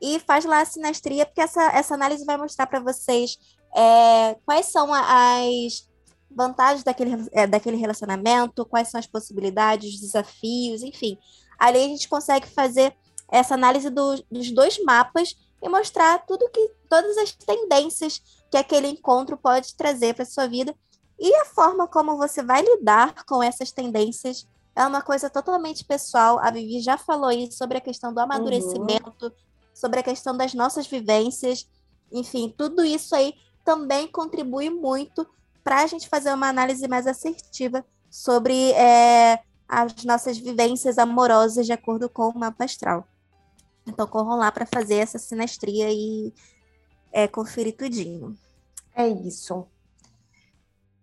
e 0.00 0.18
faz 0.20 0.44
lá 0.44 0.60
a 0.60 0.64
sinastria, 0.64 1.24
porque 1.24 1.40
essa, 1.40 1.62
essa 1.72 1.94
análise 1.94 2.24
vai 2.24 2.36
mostrar 2.36 2.66
para 2.66 2.80
vocês 2.80 3.38
é, 3.74 4.36
quais 4.44 4.66
são 4.66 4.92
as 4.92 5.88
vantagens 6.30 6.82
daquele, 6.82 7.28
é, 7.32 7.46
daquele 7.46 7.76
relacionamento, 7.76 8.66
quais 8.66 8.88
são 8.88 8.98
as 8.98 9.06
possibilidades, 9.06 9.94
os 9.94 10.00
desafios, 10.00 10.82
enfim. 10.82 11.18
Ali 11.58 11.78
a 11.78 11.88
gente 11.88 12.08
consegue 12.08 12.46
fazer 12.46 12.94
essa 13.30 13.54
análise 13.54 13.90
do, 13.90 14.22
dos 14.30 14.50
dois 14.50 14.78
mapas 14.84 15.34
e 15.62 15.68
mostrar 15.68 16.24
tudo 16.26 16.50
que 16.50 16.70
todas 16.88 17.16
as 17.18 17.32
tendências 17.32 18.20
que 18.50 18.56
aquele 18.56 18.88
encontro 18.88 19.36
pode 19.36 19.74
trazer 19.74 20.14
para 20.14 20.24
sua 20.24 20.46
vida 20.46 20.74
e 21.18 21.34
a 21.36 21.46
forma 21.46 21.88
como 21.88 22.16
você 22.16 22.42
vai 22.42 22.62
lidar 22.62 23.24
com 23.24 23.42
essas 23.42 23.72
tendências 23.72 24.46
é 24.76 24.86
uma 24.86 25.00
coisa 25.00 25.30
totalmente 25.30 25.84
pessoal. 25.84 26.38
A 26.38 26.50
Vivi 26.50 26.80
já 26.80 26.98
falou 26.98 27.30
isso 27.32 27.56
sobre 27.56 27.78
a 27.78 27.80
questão 27.80 28.12
do 28.12 28.20
amadurecimento, 28.20 29.26
uhum. 29.26 29.32
sobre 29.72 30.00
a 30.00 30.02
questão 30.02 30.36
das 30.36 30.52
nossas 30.52 30.86
vivências, 30.86 31.66
enfim, 32.12 32.54
tudo 32.56 32.84
isso 32.84 33.16
aí 33.16 33.34
também 33.64 34.06
contribui 34.06 34.70
muito 34.70 35.26
para 35.64 35.82
a 35.82 35.86
gente 35.86 36.08
fazer 36.08 36.32
uma 36.32 36.48
análise 36.48 36.86
mais 36.86 37.06
assertiva 37.06 37.84
sobre 38.08 38.70
é, 38.72 39.40
as 39.68 40.04
nossas 40.04 40.38
vivências 40.38 40.98
amorosas 40.98 41.66
de 41.66 41.72
acordo 41.72 42.08
com 42.08 42.28
o 42.28 42.38
mapa 42.38 42.64
astral. 42.64 43.08
Então, 43.86 44.06
corram 44.06 44.36
lá 44.36 44.52
para 44.52 44.66
fazer 44.66 44.96
essa 44.96 45.18
sinastria 45.18 45.90
e 45.90 46.32
é, 47.12 47.26
conferir 47.26 47.76
tudinho. 47.76 48.36
É 48.94 49.08
isso. 49.08 49.66